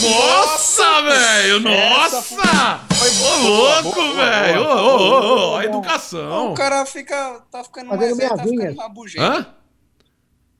[0.01, 1.59] Nossa, velho!
[1.59, 2.79] Nossa!
[3.21, 4.61] Ô, louco, velho!
[4.61, 6.51] Ô, ô, ô, ô, a educação!
[6.51, 7.41] O cara fica.
[7.51, 9.25] tá ficando Fazendo mais velho, tá minhas ficando rabugento.
[9.25, 9.45] Hã?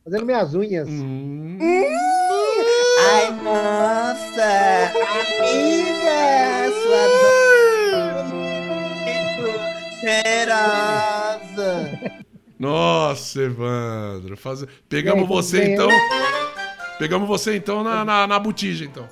[0.04, 0.90] Fazendo minhas unhas.
[0.90, 1.58] Hum.
[3.00, 4.92] Ai, nossa!
[5.40, 6.18] Amiga!
[6.84, 7.08] Sua
[10.02, 12.00] cheirosa!
[12.60, 14.36] Nossa, Evandro.
[14.36, 14.66] Faz...
[14.90, 15.88] Pegamos aí, você bem, então.
[15.88, 16.57] né?
[17.00, 19.08] Pegamos você então na, na, na botija, então.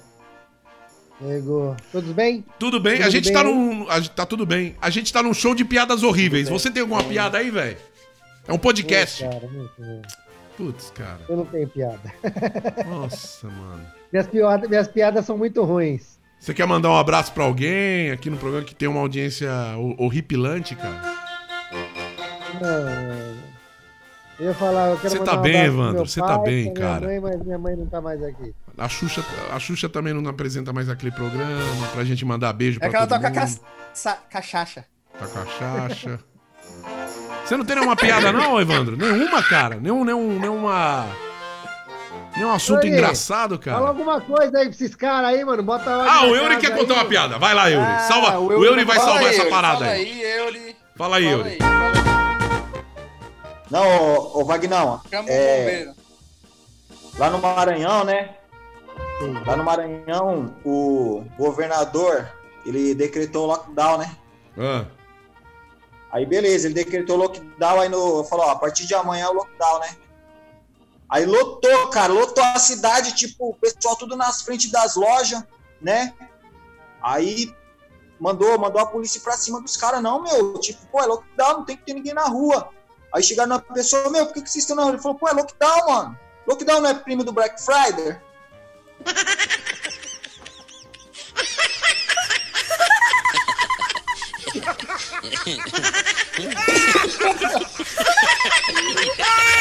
[1.20, 1.76] Pegou.
[1.92, 2.44] Todos bem?
[2.60, 2.96] Tudo bem?
[2.96, 3.90] a Tudo gente bem tá num.
[3.90, 4.76] a tá tudo bem.
[4.82, 6.50] A gente tá num show de piadas horríveis.
[6.50, 7.78] Você tem alguma piada aí, velho?
[8.48, 9.24] É um podcast.
[9.24, 9.42] Cara.
[10.58, 11.20] Putz, cara.
[11.30, 12.14] Eu não tenho piada.
[12.88, 13.86] Nossa, mano.
[14.12, 16.18] Minhas piadas, minhas piadas são muito ruins.
[16.40, 19.96] Você quer mandar um abraço pra alguém aqui no programa que tem uma audiência ho-
[19.98, 21.16] horripilante, cara?
[22.62, 23.35] Não.
[24.38, 27.08] Eu ia falar, eu quero Você tá bem, Evandro, você tá bem, pra minha cara.
[27.08, 28.54] Mãe, mas minha mãe não tá mais aqui.
[28.78, 29.24] A Xuxa,
[29.54, 32.96] a Xuxa também não apresenta mais aquele programa pra gente mandar beijo pra É que
[32.98, 33.40] ela todo toca mundo.
[33.40, 34.86] caça- cachaça.
[35.18, 36.20] Tá com a Xaxa.
[37.46, 38.98] Você não tem nenhuma piada não, Evandro?
[38.98, 39.76] Nenhuma, cara?
[39.76, 41.06] Nenhum, nenhum, nenhuma...
[42.36, 43.88] Nenhum assunto Oi, engraçado, Fala cara?
[43.88, 45.64] alguma coisa aí pra esses caras aí, mano.
[45.64, 46.78] Bota a Ah, o Eury quer aí.
[46.78, 47.40] contar uma piada.
[47.40, 47.86] Vai lá, Eury.
[47.86, 48.38] Ah, Salva.
[48.40, 50.02] o O Eury Eury não vai fala salvar essa Eury, parada fala aí.
[50.02, 50.76] aí, Eury.
[50.98, 51.50] Fala aí, Fala Eury.
[51.52, 52.15] aí, fala aí.
[53.70, 53.84] Não,
[54.16, 55.34] ô, ô Vagnão, Chama É.
[55.34, 55.96] o bombeiro.
[57.18, 58.36] lá no Maranhão, né?
[59.20, 59.34] Sim.
[59.46, 62.30] Lá no Maranhão, o governador,
[62.66, 64.16] ele decretou lockdown, né?
[64.58, 64.86] Ah,
[66.12, 69.34] Aí beleza, ele decretou lockdown, aí no, falou, ó, a partir de amanhã é o
[69.34, 69.98] lockdown, né?
[71.10, 75.44] Aí lotou, cara, lotou a cidade, tipo, o pessoal tudo nas frentes das lojas,
[75.82, 76.14] né?
[77.02, 77.54] Aí
[78.20, 81.66] mandou, mandou a polícia pra cima dos caras, não, meu, tipo, pô, é lockdown, não
[81.66, 82.70] tem que ter ninguém na rua.
[83.16, 84.92] Aí chegaram na pessoa, meu, por que, que vocês estão na rua?
[84.92, 86.20] Ele falou, pô, é lockdown, mano.
[86.46, 88.20] Lockdown não é primo do Black Friday?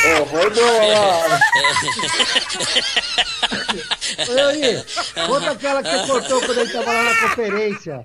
[0.05, 0.25] Ô.
[4.29, 4.85] Ô, Eury,
[5.29, 8.05] conta aquela que você contou quando ele tava lá na conferência.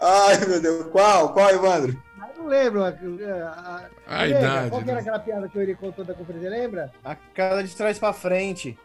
[0.00, 1.32] Ai, meu Deus, qual?
[1.32, 1.96] Qual, Evandro?
[2.42, 2.84] Eu não lembro.
[2.84, 4.38] A, a, A lembra?
[4.38, 5.00] idade, Qual que era né?
[5.00, 6.92] aquela piada que o Eury contou da conferência, lembra?
[7.04, 8.78] A cara de trás pra frente.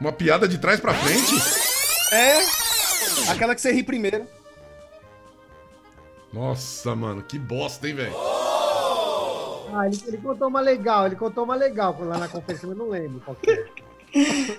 [0.00, 1.34] uma piada de trás pra frente?
[2.12, 3.30] É.
[3.30, 4.26] Aquela que você ri primeiro.
[6.32, 8.14] Nossa, mano, que bosta, hein, velho?
[9.74, 12.88] Ah, ele, ele contou uma legal, ele contou uma legal lá na conferência, mas não
[12.88, 14.58] lembro qual que é.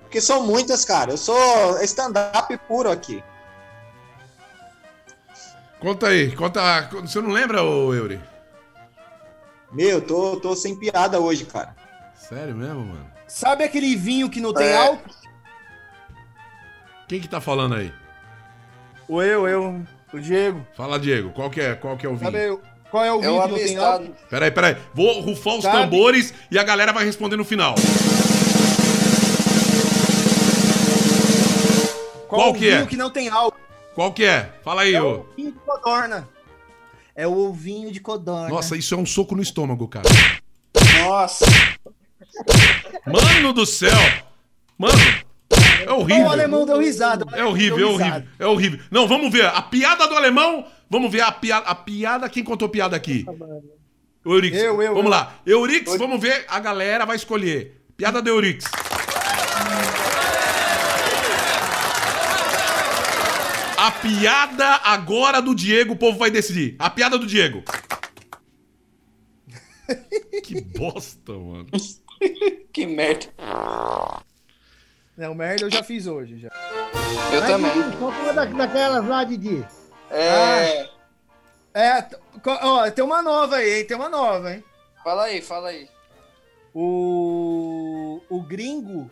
[0.00, 1.12] Porque são muitas, cara.
[1.12, 3.22] Eu sou stand-up puro aqui.
[5.84, 6.88] Conta aí, conta.
[7.02, 8.18] Você não lembra, ô Eury?
[9.70, 11.76] Meu, tô, tô sem piada hoje, cara.
[12.14, 13.06] Sério mesmo, mano?
[13.28, 14.76] Sabe aquele vinho que não tem É.
[14.78, 15.10] álcool?
[17.06, 17.92] Quem que tá falando aí?
[19.06, 20.66] O eu, eu, o Diego.
[20.74, 22.32] Fala, Diego, qual que é, qual que é o vinho?
[22.32, 24.14] Sabe o- qual é o É vinho o que não tem álcool?
[24.30, 24.76] Peraí, peraí.
[24.94, 25.76] Vou rufar os Sabe?
[25.82, 27.74] tambores e a galera vai responder no final.
[32.26, 32.76] Qual o que é?
[32.76, 33.63] vinho que não tem álcool?
[33.94, 34.52] Qual que é?
[34.62, 35.20] Fala aí, É ô.
[35.20, 36.28] o vinho de codorna.
[37.16, 38.48] É o ovinho de codorna.
[38.48, 40.08] Nossa, isso é um soco no estômago, cara.
[41.04, 41.46] Nossa.
[43.06, 43.90] Mano do céu!
[44.76, 44.98] Mano,
[45.86, 46.28] é o horrível.
[46.30, 47.24] alemão deu risada.
[47.36, 48.26] É horrível, é horrível, risada.
[48.40, 48.80] é horrível.
[48.90, 49.46] Não, vamos ver.
[49.46, 50.66] A piada do alemão.
[50.90, 51.66] Vamos ver a piada.
[51.66, 52.28] A piada.
[52.28, 53.24] Quem contou piada aqui?
[54.24, 54.56] O Eurix.
[54.56, 55.10] Eu, eu, vamos eu.
[55.10, 55.34] lá.
[55.46, 56.44] Eurix, vamos ver.
[56.48, 57.80] A galera vai escolher.
[57.96, 58.64] Piada do Eurix.
[63.84, 66.74] A piada agora do Diego, o povo vai decidir.
[66.78, 67.62] A piada do Diego.
[70.42, 71.66] que bosta, mano.
[72.72, 73.26] Que merda.
[75.18, 76.38] Não, merda eu já fiz hoje.
[76.38, 76.48] Já.
[77.30, 77.72] Eu Vai, também.
[77.98, 79.62] Qual foi da, daquelas lá, Didi?
[80.10, 80.88] É.
[81.74, 83.84] É, t- co- ó, tem uma nova aí, hein?
[83.86, 84.64] Tem uma nova, hein?
[85.02, 85.88] Fala aí, fala aí.
[86.72, 89.10] O, o gringo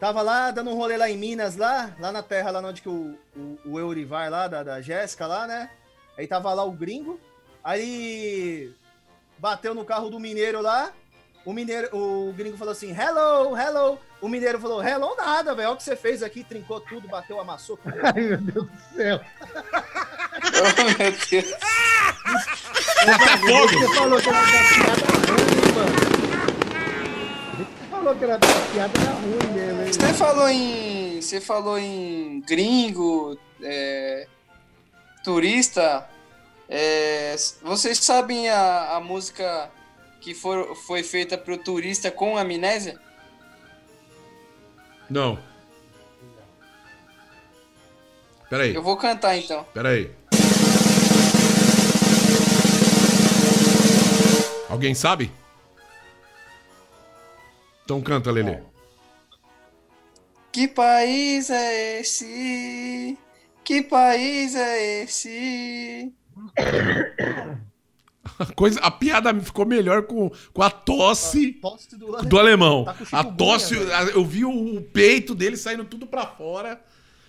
[0.00, 2.88] tava lá dando um rolê lá em Minas, lá, lá na terra, lá onde que
[2.88, 5.70] o, o, o Eury vai lá, da, da Jéssica lá, né?
[6.16, 7.20] Aí tava lá o gringo,
[7.62, 8.72] aí
[9.38, 10.90] bateu no carro do mineiro lá,
[11.44, 15.74] o mineiro, o gringo falou assim, hello, hello, o mineiro falou, hello nada, velho, olha
[15.74, 17.94] o que você fez aqui, trincou tudo, bateu, amassou tudo.
[18.02, 19.20] Ai, meu Deus do céu.
[20.42, 21.50] Oh, meu Deus.
[23.70, 26.09] Você falou que era da piada ruim, mano.
[28.10, 29.92] Você falou que era da piada era ruim mesmo, hein?
[29.92, 31.20] Você falou em.
[31.22, 34.26] Você falou em gringo, é,
[35.22, 36.08] turista.
[36.68, 39.70] é, vocês sabem a, a música
[40.20, 42.98] que for, foi feita pro turista com amnésia?
[45.08, 45.38] Não.
[48.48, 49.64] Peraí, Eu vou cantar então.
[49.72, 50.10] peraí.
[54.68, 55.30] Alguém sabe?
[57.90, 58.58] Então canta, Lelê.
[60.52, 63.18] Que país é esse?
[63.64, 66.12] Que país é esse?
[68.38, 72.84] A, coisa, a piada ficou melhor com, com a tosse Tosse do, do alemão.
[72.84, 76.80] Tá A tosse, a- eu vi o, peito dele saindo tudo pra fora.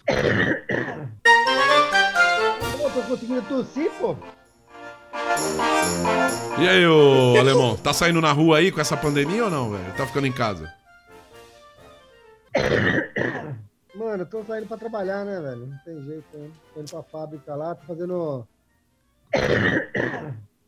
[2.78, 4.16] Pô, tô conseguindo tossir, pô.
[6.59, 9.93] E aí, ô alemão, tá saindo na rua aí com essa pandemia ou não, velho?
[9.95, 10.72] Tá ficando em casa?
[13.95, 15.68] Mano, eu tô saindo pra trabalhar, né, velho?
[15.68, 16.49] Não tem jeito, né?
[16.74, 18.47] Tô indo pra fábrica lá, tô fazendo.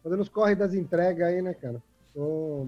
[0.03, 1.81] fazendo os corre das entregas aí, né, cara?
[2.13, 2.67] Tô.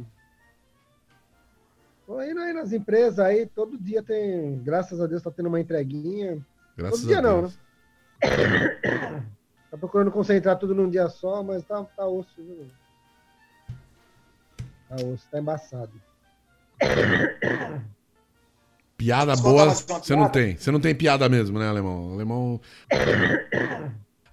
[2.06, 4.60] Tô indo aí nas empresas aí, todo dia tem.
[4.64, 6.46] Graças a Deus tá tendo uma entreguinha.
[6.78, 7.52] Graças Todo dia a não, né?
[9.76, 12.66] Tá procurando concentrar tudo num dia só, mas tá, tá osso, viu?
[14.88, 15.92] Tá osso, tá embaçado.
[18.96, 20.56] Piada boa, você não tem.
[20.56, 22.14] Você não tem piada mesmo, né, alemão?
[22.14, 22.62] Alemão.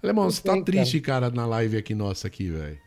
[0.01, 2.79] Alemão, você tá triste, cara, na live aqui nossa aqui, velho.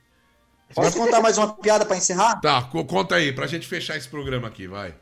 [0.75, 2.41] Posso contar mais uma piada pra encerrar?
[2.41, 4.95] Tá, co- conta aí, pra gente fechar esse programa aqui, vai.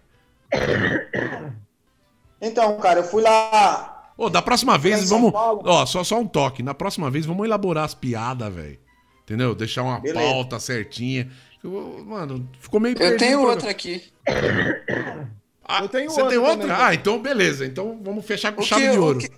[2.40, 3.93] Então, cara, eu fui lá.
[4.16, 5.32] Ô, da próxima vez, vamos.
[5.34, 6.62] Ó, só, só um toque.
[6.62, 8.78] Na próxima vez, vamos elaborar as piadas, velho.
[9.24, 9.54] Entendeu?
[9.54, 10.20] Deixar uma Beleza.
[10.32, 11.30] pauta certinha.
[11.62, 13.48] Eu- Mano, ficou meio Eu tenho programa.
[13.50, 14.02] outra aqui.
[15.66, 16.68] Ah, Eu tenho Você outra tem outra?
[16.68, 16.76] também.
[16.84, 17.64] Ah, então beleza.
[17.64, 19.18] Então vamos fechar com O chave que- de ouro.
[19.18, 19.30] que-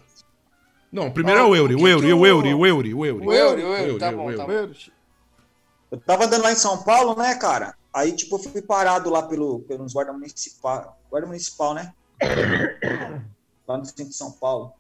[0.91, 3.27] Não, primeiro Ah, é o Euri, o Euri, o Euri, o Euri, o Euri.
[3.29, 4.53] O Euri, o Euri, tá bom, tá bom.
[5.93, 7.77] Eu tava andando lá em São Paulo, né, cara?
[7.95, 11.93] Aí, tipo, eu fui parado lá pelo, pelos guarda municipal, guarda municipal, né?
[13.67, 14.73] Lá no centro de São Paulo.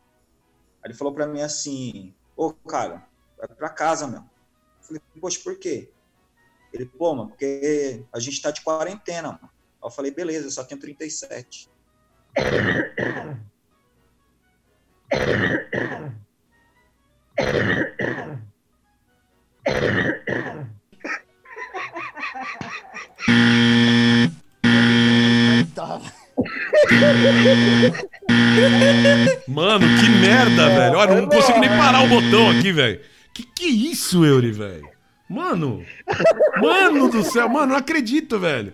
[0.82, 3.06] Aí ele falou pra mim assim, ô, cara,
[3.36, 4.20] vai pra casa, meu.
[4.20, 5.90] Eu falei, poxa, por quê?
[6.72, 9.40] Ele, pô, mano, porque a gente tá de quarentena, mano.
[9.42, 9.50] Aí
[9.82, 11.70] eu falei, beleza, eu só tenho 37.
[25.74, 26.00] Tá.
[29.48, 30.98] Mano, que merda, velho.
[30.98, 33.00] Olha, eu não consigo nem parar o botão aqui, velho.
[33.34, 34.88] Que que isso, Euri, velho?
[35.28, 35.82] Mano.
[36.60, 37.48] Mano do céu.
[37.48, 38.72] Mano, não acredito, velho.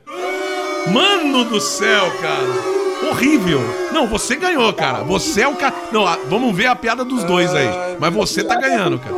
[0.93, 3.09] Mano do céu, cara.
[3.11, 3.61] horrível.
[3.93, 5.03] Não, você ganhou, cara.
[5.05, 5.75] Você é o cara.
[5.91, 7.69] Não, vamos ver a piada dos dois aí.
[7.99, 9.15] Mas você tá ganhando, cara.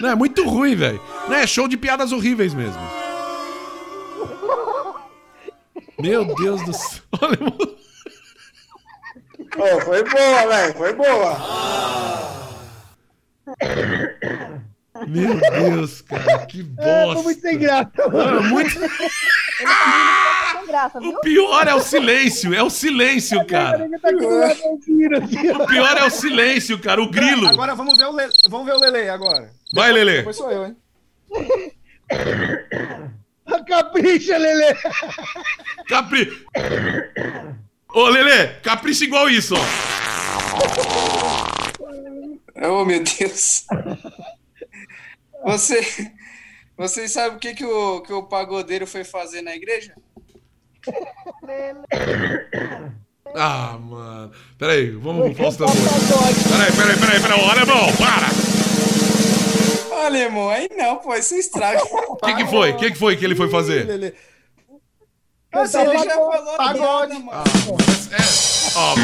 [0.00, 1.00] Não, é muito ruim, velho.
[1.28, 2.80] Não, é show de piadas horríveis mesmo.
[6.00, 7.02] Meu Deus do céu.
[7.20, 7.38] Olha,
[9.56, 10.74] Ô, foi boa, velho.
[10.74, 11.38] Foi boa.
[15.08, 17.14] Meu Deus, cara, que É, bosta.
[17.14, 18.12] foi muito sem graça, mano.
[18.12, 18.70] Mano, muito...
[18.70, 18.88] Sem
[20.66, 21.10] graça, viu?
[21.10, 23.88] O pior é o silêncio, é o silêncio, cara.
[24.00, 24.98] Tá com o assim,
[25.68, 27.48] pior é o silêncio, cara, o grilo.
[27.48, 29.50] Agora vamos ver o Lele, vamos ver o Lele agora.
[29.74, 30.18] Vai, Lelê.
[30.18, 30.76] Depois sou eu, hein?
[33.66, 34.74] Capricha, Lelê.
[35.88, 36.46] Capri...
[37.94, 39.60] Ô, Lelê, capricha igual isso, ó.
[42.68, 43.66] Oh, meu Deus.
[45.44, 46.10] Você,
[46.76, 49.94] vocês sabem o que, que, o, que o pagodeiro foi fazer na igreja?
[53.32, 54.32] Ah, mano.
[54.58, 55.68] Peraí, vamos, Faustão.
[55.68, 57.40] Peraí, peraí, peraí, peraí.
[57.48, 58.28] Olha, irmão, para.
[60.04, 61.80] Olha, irmão, aí não, pô, isso estraga.
[61.84, 62.72] O que que foi?
[62.72, 64.14] O que que foi que ele foi fazer?
[65.54, 65.68] Lele.
[65.68, 67.12] Você Cantar já falou pagode.
[67.22, 67.42] mano.
[68.12, 68.94] É, é- ó,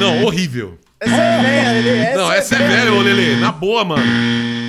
[0.00, 0.78] não, horrível.
[1.00, 2.02] Essa é velha.
[2.08, 2.70] Essa Não, é essa é velha.
[2.84, 3.36] velha, ô Lelê.
[3.36, 4.02] Na boa, mano.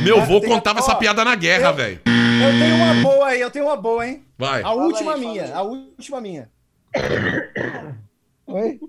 [0.04, 2.02] Meu avô contava essa piada na guerra, velho.
[2.06, 4.26] Eu tenho uma boa aí, eu tenho uma boa, hein?
[4.38, 4.62] Vai.
[4.62, 6.50] A última aí, minha, a última minha.
[8.48, 8.80] Oi?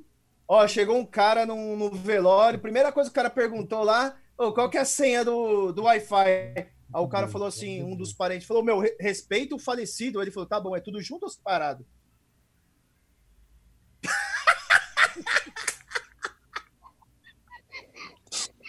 [0.48, 4.52] Ó, chegou um cara no, no velório, primeira coisa que o cara perguntou lá, ô,
[4.52, 6.54] qual que é a senha do, do Wi-Fi?
[6.56, 10.22] Aí o cara falou assim, um dos parentes falou, meu, re- respeita o falecido.
[10.22, 11.84] Ele falou, tá bom, é tudo junto ou separado?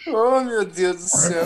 [0.06, 1.44] Oh, meu Deus do céu.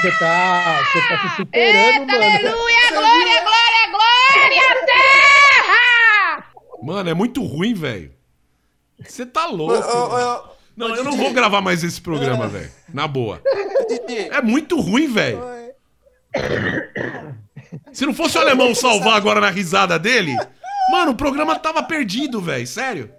[0.00, 2.22] Você tá, você tá se superando, Eita, mano.
[2.24, 6.44] aleluia, glória, glória, glória, terra!
[6.82, 8.12] Mano, é muito ruim, velho.
[9.02, 9.74] Você tá louco.
[9.74, 9.88] velho.
[9.94, 12.70] ô, Não, eu não vou gravar mais esse programa, velho.
[12.92, 13.42] Na boa.
[14.30, 15.40] É muito ruim, velho.
[17.92, 20.36] Se não fosse o alemão salvar agora na risada dele,
[20.90, 22.66] mano, o programa tava perdido, velho.
[22.66, 23.10] Sério.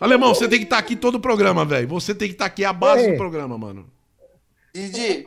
[0.00, 1.86] Alemão, você tem que estar aqui todo o programa, velho.
[1.88, 3.12] Você tem que estar aqui é a base Ei.
[3.12, 3.88] do programa, mano.
[4.74, 5.24] Didi,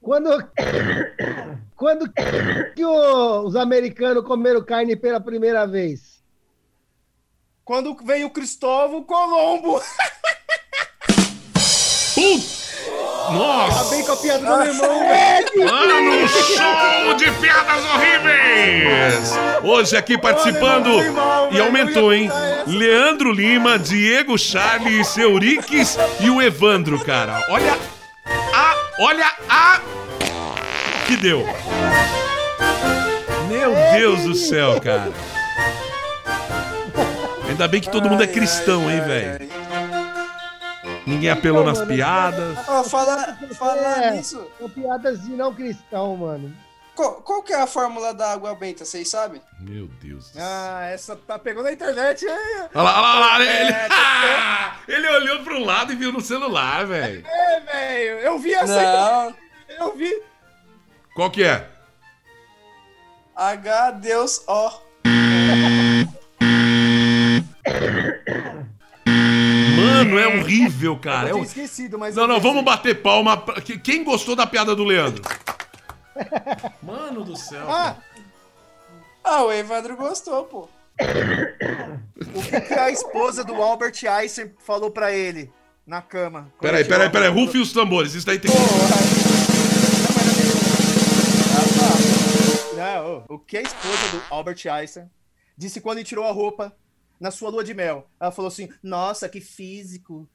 [0.00, 0.30] Quando,
[1.76, 2.10] quando
[2.74, 6.22] que os americanos comeram carne pela primeira vez?
[7.64, 9.80] Quando veio o Cristóvão Colombo.
[12.14, 12.59] Putz!
[13.32, 13.80] Nossa!
[13.80, 15.64] Acabei com a piada do alemão, velho.
[15.64, 19.32] Mano, show de piadas horríveis!
[19.62, 20.90] Hoje aqui participando
[21.50, 22.30] e aumentou, hein?
[22.66, 27.44] Leandro Lima, Diego Charles, Euriques e o Evandro, cara.
[27.48, 27.76] Olha
[28.54, 28.74] a.
[28.98, 29.80] Olha a.
[31.06, 31.46] Que deu.
[33.48, 35.10] Meu Deus do céu, cara.
[37.48, 39.59] Ainda bem que todo mundo é cristão, hein, velho?
[41.10, 42.56] Ninguém apelou nas piadas.
[42.68, 44.10] Ó, falar, falar É.
[44.12, 46.54] nisso, São piadas de não cristão, mano.
[46.94, 49.40] qual, qual que é a fórmula da água benta, vocês sabem?
[49.60, 50.42] Meu Deus do céu.
[50.44, 52.30] Ah, essa tá pegando na internet, hein?
[52.74, 53.44] Olha lá, olha lá, olha lá.
[53.44, 57.24] Ele, É, ele olhou pro lado e viu no celular, velho.
[57.26, 59.34] É, velho, eu vi essa Não,
[59.78, 60.22] Eu vi.
[61.14, 61.66] Qual que é?
[63.36, 64.80] H, Deus, ó.
[70.14, 71.28] Mano, é horrível, cara.
[71.28, 72.14] Eu É tinha esquecido, mas...
[72.16, 72.50] Não, não, pensei.
[72.50, 73.42] vamos bater palma.
[73.82, 75.22] Quem gostou da piada do Leandro?
[76.82, 77.66] Mano do céu.
[77.70, 77.96] Ah,
[79.24, 80.68] Ah, o Evandro gostou, pô.
[82.34, 85.50] o que, que a esposa do Albert Einstein falou pra ele
[85.86, 86.52] na cama?
[86.60, 87.28] Peraí, peraí, peraí.
[87.30, 88.14] Rufe os tambores.
[88.14, 88.50] Isso daí tem.
[92.76, 95.08] Não, o que a esposa do Albert Einstein
[95.56, 96.74] disse quando ele tirou a roupa
[97.20, 98.08] na sua lua de mel?
[98.18, 100.26] Ela falou assim: Nossa, que físico.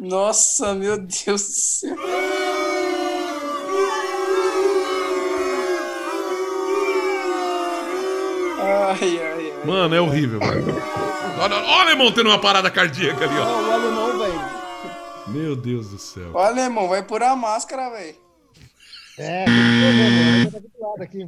[0.00, 1.96] Nossa, meu Deus do céu.
[8.58, 9.66] Ai, ai, ai.
[9.66, 10.64] Mano, é horrível, velho.
[11.38, 13.44] Olha, olha, irmão, tendo uma parada cardíaca ali, ó.
[13.44, 14.40] Não, o alemão, velho.
[15.28, 16.30] Meu Deus do céu.
[16.34, 18.29] Olha, irmão, vai por a máscara, velho.
[19.22, 21.26] É, tô do lado aqui.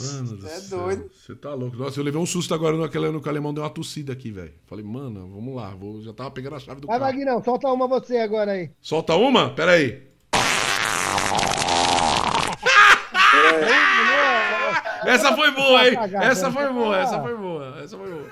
[0.00, 0.78] Mano do É céu.
[0.78, 1.10] doido.
[1.12, 1.76] Você tá louco.
[1.76, 4.12] Nossa, eu levei um susto agora no, aquele, no que o alemão deu uma tossida
[4.12, 4.54] aqui, velho.
[4.66, 5.70] Falei, mano, vamos lá.
[5.74, 7.10] Vou, já tava pegando a chave do Vai, carro.
[7.12, 8.70] Maguinão, solta uma você agora aí.
[8.80, 9.50] Solta uma?
[9.50, 10.08] Pera aí.
[15.06, 15.96] Essa foi boa, hein?
[16.22, 18.30] Essa foi boa, essa foi boa, essa foi boa.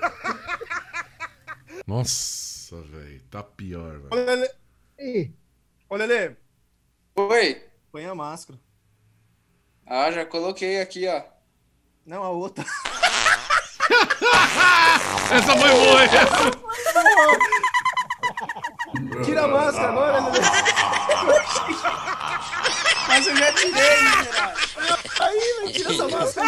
[1.86, 4.08] Nossa, velho, tá pior, velho.
[4.10, 4.50] Olha,
[4.98, 5.30] Ih,
[5.88, 6.32] Ô, Lelê,
[7.16, 7.62] Oi.
[7.98, 8.56] Põe a máscara.
[9.84, 11.20] Ah, já coloquei aqui, ó.
[12.06, 12.64] Não, a outra.
[15.32, 16.06] Essa foi boa?
[19.24, 20.38] Tira a máscara agora, Lelê.
[23.08, 24.62] Mas eu já tirei, miserável.
[25.18, 26.46] Aí, velho, tira essa máscara.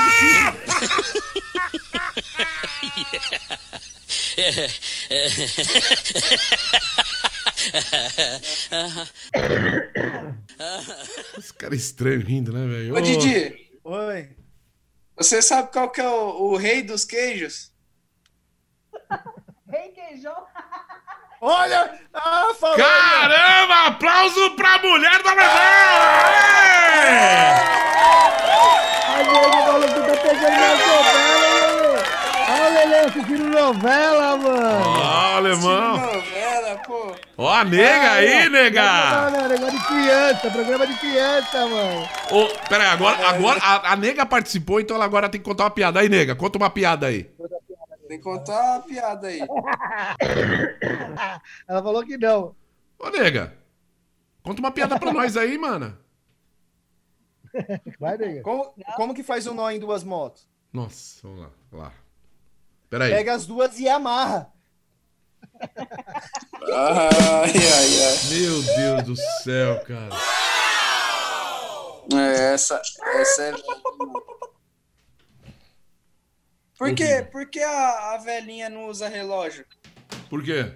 [4.37, 6.81] Esse cara
[12.01, 12.97] estranho rindo, né, velho?
[12.97, 14.31] Ô, Didi, Oi.
[15.17, 17.71] você sabe qual que é o, o rei dos queijos?
[19.71, 20.35] Rei queijão.
[21.41, 22.01] Olha!
[22.13, 22.77] Ah, falou!
[22.77, 23.87] Caramba!
[23.87, 25.51] Aplauso pra mulher da novela!
[29.07, 32.97] Ai, Diego, o maluco pegando minha novela, Lelê.
[32.97, 34.87] Ah, assistindo novela, mano.
[34.89, 36.23] Ó, alemão.
[37.43, 39.31] Ó, a nega aí, Não, nega.
[39.31, 42.03] não, negócio de criança, programa de criança, mano.
[42.31, 45.65] Ô, pera aí, agora, agora a, a nega participou, então ela agora tem que contar
[45.65, 46.01] uma piada.
[46.01, 47.31] Aí, nega, conta uma piada aí.
[48.07, 49.41] Tem que contar uma piada aí.
[51.67, 52.55] Ela falou que não.
[52.99, 53.57] Ô, nega,
[54.43, 55.97] conta uma piada pra nós aí, mano.
[57.99, 58.43] Vai, nega.
[58.43, 60.47] Como, como que faz um nó em duas motos?
[60.71, 61.93] Nossa, vamos lá, vamos lá.
[62.91, 63.13] Pera aí.
[63.13, 64.53] Pega as duas e amarra.
[65.61, 68.17] Ai, ai, ai.
[68.31, 70.15] Meu Deus do céu, cara.
[72.13, 72.81] É, essa,
[73.15, 73.53] essa é.
[76.79, 79.67] Por que, por que a, a velhinha não usa relógio?
[80.29, 80.73] Por quê?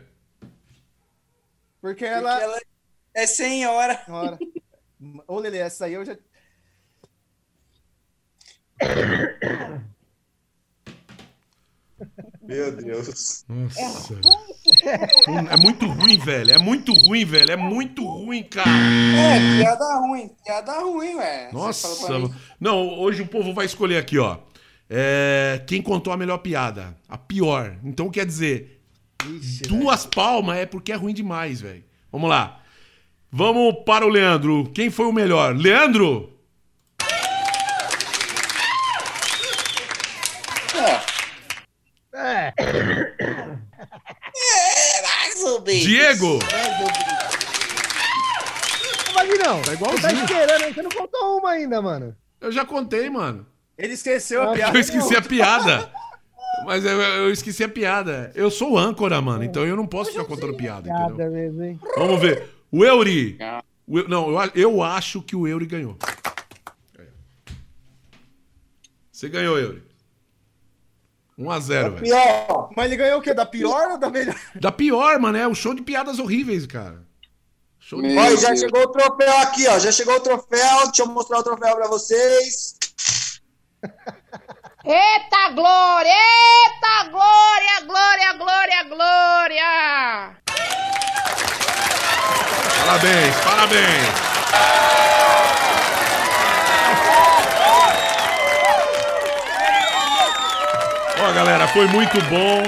[1.80, 2.40] Porque Porque ela.
[2.42, 2.60] ela
[3.14, 4.04] é senhora.
[4.08, 4.38] Ora.
[5.26, 6.16] Ô, Lelê, essa aí eu já.
[12.46, 13.44] Meu Deus.
[13.48, 14.20] Nossa.
[15.50, 16.50] É muito ruim, velho.
[16.52, 17.50] É muito ruim, velho.
[17.50, 18.70] É muito ruim, cara.
[18.70, 20.30] É, piada ruim.
[20.44, 21.48] Piada ruim, ué.
[21.52, 22.36] Você Nossa.
[22.60, 24.38] Não, hoje o povo vai escolher aqui, ó.
[24.88, 26.96] É, quem contou a melhor piada?
[27.08, 27.76] A pior.
[27.82, 28.80] Então quer dizer,
[29.26, 31.84] Ixi, duas palmas é porque é ruim demais, velho.
[32.12, 32.60] Vamos lá.
[33.30, 34.70] Vamos para o Leandro.
[34.74, 35.56] Quem foi o melhor?
[35.56, 36.33] Leandro?
[42.14, 42.52] É.
[45.82, 46.38] Diego?
[49.14, 49.60] Mas não.
[49.62, 50.24] Tá Você tá igualzinho.
[50.24, 52.16] esperando aí, você não contou uma ainda, mano.
[52.40, 53.46] Eu já contei, mano.
[53.76, 54.76] Ele esqueceu a piada.
[54.76, 55.92] Eu esqueci a piada.
[56.64, 58.30] Mas eu, eu esqueci a piada.
[58.34, 59.42] Eu sou âncora, mano.
[59.44, 61.08] Então eu não posso ficar contando piada, entendeu?
[61.16, 61.80] Nada mesmo, hein?
[61.96, 62.48] Vamos ver.
[62.70, 63.36] O Euri.
[63.86, 65.96] O Eu- não, eu, eu acho que o Euri ganhou.
[69.10, 69.82] Você ganhou, Euri.
[71.38, 71.96] 1x0, velho.
[71.96, 72.70] Pior.
[72.76, 73.34] Mas ele ganhou o quê?
[73.34, 74.34] Da pior ou da melhor?
[74.54, 75.36] Da pior, mano.
[75.38, 77.02] É o show de piadas horríveis, cara.
[77.80, 79.78] Show de Olha, já chegou o troféu aqui, ó.
[79.78, 80.84] Já chegou o troféu.
[80.86, 82.76] Deixa eu mostrar o troféu pra vocês.
[84.86, 86.12] Eita glória!
[86.12, 87.80] Eita glória!
[87.86, 90.36] Glória, glória, glória!
[92.84, 94.34] Parabéns, parabéns.
[101.26, 102.62] Ó, galera, foi muito bom.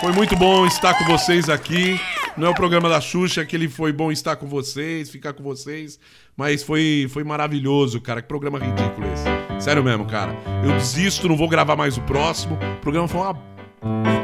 [0.00, 2.00] Foi muito bom estar com vocês aqui.
[2.36, 5.42] Não é o programa da Xuxa que ele foi bom estar com vocês, ficar com
[5.42, 5.98] vocês,
[6.36, 8.20] mas foi foi maravilhoso, cara.
[8.20, 9.62] Que programa ridículo esse.
[9.62, 10.34] Sério mesmo, cara.
[10.64, 12.58] Eu desisto, não vou gravar mais o próximo.
[12.78, 13.36] O programa foi uma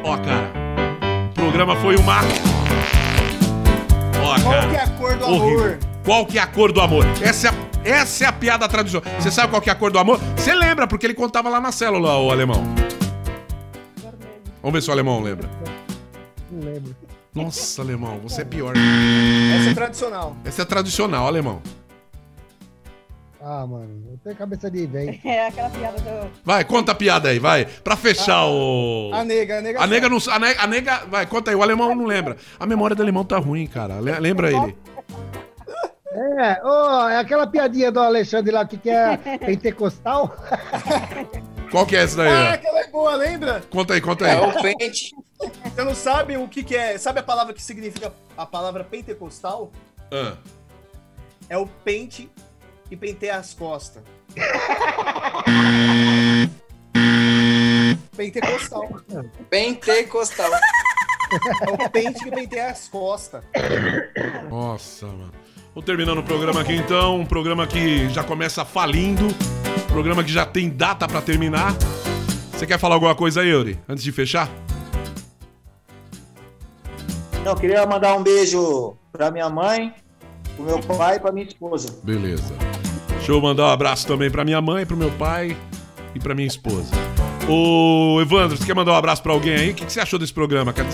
[0.05, 0.51] Ó, cara.
[1.31, 2.21] O programa foi uma
[4.23, 4.69] Ó, Qual cara.
[4.69, 5.59] que é a cor do Horrível.
[5.61, 5.79] amor?
[6.05, 7.05] Qual que é a cor do amor?
[7.23, 7.55] Essa é a,
[8.01, 9.09] essa é a piada tradicional.
[9.21, 10.19] Você sabe qual que é a cor do amor?
[10.37, 12.65] Você lembra, porque ele contava lá na célula, o alemão.
[14.63, 15.49] Vamos ver se o alemão lembra.
[16.51, 16.95] Não lembro.
[17.35, 18.75] Nossa, alemão, você é pior.
[18.77, 20.37] Essa é tradicional.
[20.45, 21.63] Essa é tradicional, alemão.
[23.43, 25.19] Ah, mano, eu tenho cabeça de velho.
[25.25, 26.31] É aquela piada do.
[26.45, 27.65] Vai, conta a piada aí, vai.
[27.65, 29.11] Pra fechar o.
[29.15, 29.81] A nega, a nega.
[29.83, 30.19] A nega não.
[30.31, 31.07] A nega, a nega.
[31.09, 31.57] Vai, conta aí.
[31.57, 32.37] O alemão não lembra.
[32.59, 33.99] A memória do alemão tá ruim, cara.
[34.01, 34.77] Le- Lembra ele.
[36.13, 40.37] É, ô, é aquela piadinha do Alexandre lá que que é pentecostal.
[41.71, 42.29] Qual que é essa daí?
[42.29, 43.63] Ah, aquela é boa, lembra?
[43.71, 44.41] Conta aí, conta É aí.
[44.41, 45.11] o pente.
[45.65, 46.99] Você não sabe o que que é.
[46.99, 49.71] Sabe a palavra que significa a palavra pentecostal?
[50.13, 50.35] Ah.
[51.49, 52.31] É o pente
[52.91, 54.03] e penteia as costas.
[58.17, 58.89] Pentecostal.
[59.49, 60.51] Pentecostal.
[60.53, 63.43] É o pente que penteia as costas.
[64.51, 65.33] Nossa, mano.
[65.75, 67.19] Vou terminando o programa aqui então.
[67.21, 69.29] Um programa que já começa falindo.
[69.91, 71.75] Programa que já tem data pra terminar.
[72.53, 73.79] Você quer falar alguma coisa aí, Yuri?
[73.89, 74.49] Antes de fechar?
[77.45, 79.93] Não, queria mandar um beijo pra minha mãe,
[80.57, 81.89] pro meu pai e pra minha esposa.
[82.05, 82.55] Beleza.
[83.09, 85.57] Deixa eu mandar um abraço também pra minha mãe, pro meu pai
[86.15, 86.91] e pra minha esposa.
[87.49, 89.71] Ô, Evandro, você quer mandar um abraço pra alguém aí?
[89.71, 90.89] O que, que você achou desse programa, cara?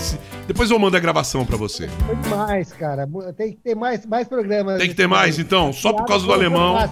[0.47, 1.87] Depois eu mando a gravação pra você.
[2.05, 3.07] Foi demais, cara.
[3.37, 4.79] Tem que ter mais, mais programas.
[4.79, 5.71] Tem que ter mais, então?
[5.71, 6.89] Só por causa do alemão.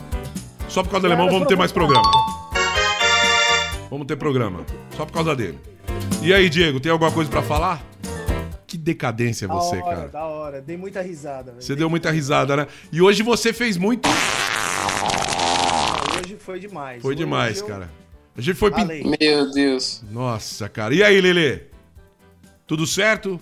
[0.70, 2.10] Só por causa do alemão, vamos ter mais programa.
[3.90, 4.66] Vamos ter programa.
[4.98, 5.58] Só por causa dele.
[6.22, 7.82] E aí, Diego, tem alguma coisa pra falar?
[8.68, 10.08] Que decadência Da você, hora, cara.
[10.10, 10.62] da hora.
[10.62, 11.62] Dei muita risada, velho.
[11.64, 12.68] Você deu muita risada, né?
[12.92, 14.10] E hoje você fez muito.
[16.24, 17.02] Hoje foi demais.
[17.02, 17.90] Foi Hoje demais, eu cara.
[18.38, 18.86] A gente foi pin...
[19.20, 20.04] Meu Deus.
[20.12, 20.94] Nossa, cara.
[20.94, 21.62] E aí, Lelê?
[22.68, 23.40] Tudo certo?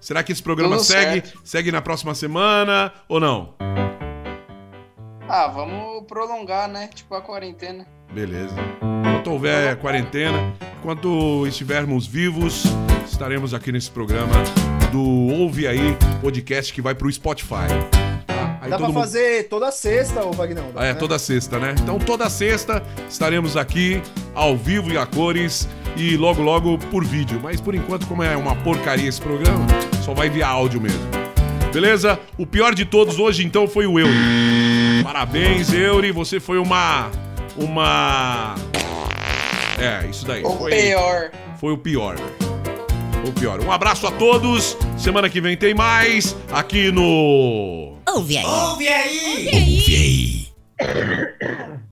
[0.00, 1.40] Será que esse programa Tudo segue, certo.
[1.42, 3.54] segue na próxima semana ou não?
[5.28, 6.88] Ah, vamos prolongar, né?
[6.94, 7.86] Tipo a quarentena.
[8.12, 8.54] Beleza.
[9.06, 12.64] Enquanto houver quarentena, enquanto estivermos vivos,
[13.06, 14.32] estaremos aqui nesse programa
[14.90, 17.68] do Ouve Aí, podcast que vai pro Spotify.
[18.26, 18.58] Tá?
[18.62, 20.64] Aí Dá pra mundo- fazer toda sexta, ô Vagnão?
[20.74, 21.74] Ah, É, toda sexta, né?
[21.82, 24.00] Então toda sexta estaremos aqui,
[24.34, 27.38] ao vivo e a cores, e logo logo por vídeo.
[27.42, 29.66] Mas por enquanto, como é uma porcaria esse programa,
[30.02, 31.06] só vai via áudio mesmo.
[31.72, 32.18] Beleza?
[32.38, 34.10] O pior de todos hoje, então, foi o Euri.
[35.08, 36.12] Parabéns, Euri.
[36.12, 37.10] Você foi uma.
[37.56, 38.54] Uma.
[39.78, 40.44] É, isso daí.
[40.44, 41.30] O Foi, pior.
[41.58, 42.16] foi o pior.
[43.26, 43.58] O pior.
[43.64, 44.76] Um abraço a todos.
[44.98, 47.96] Semana que vem tem mais aqui no.
[48.06, 48.44] Ouve aí.
[48.44, 50.48] Ouve aí!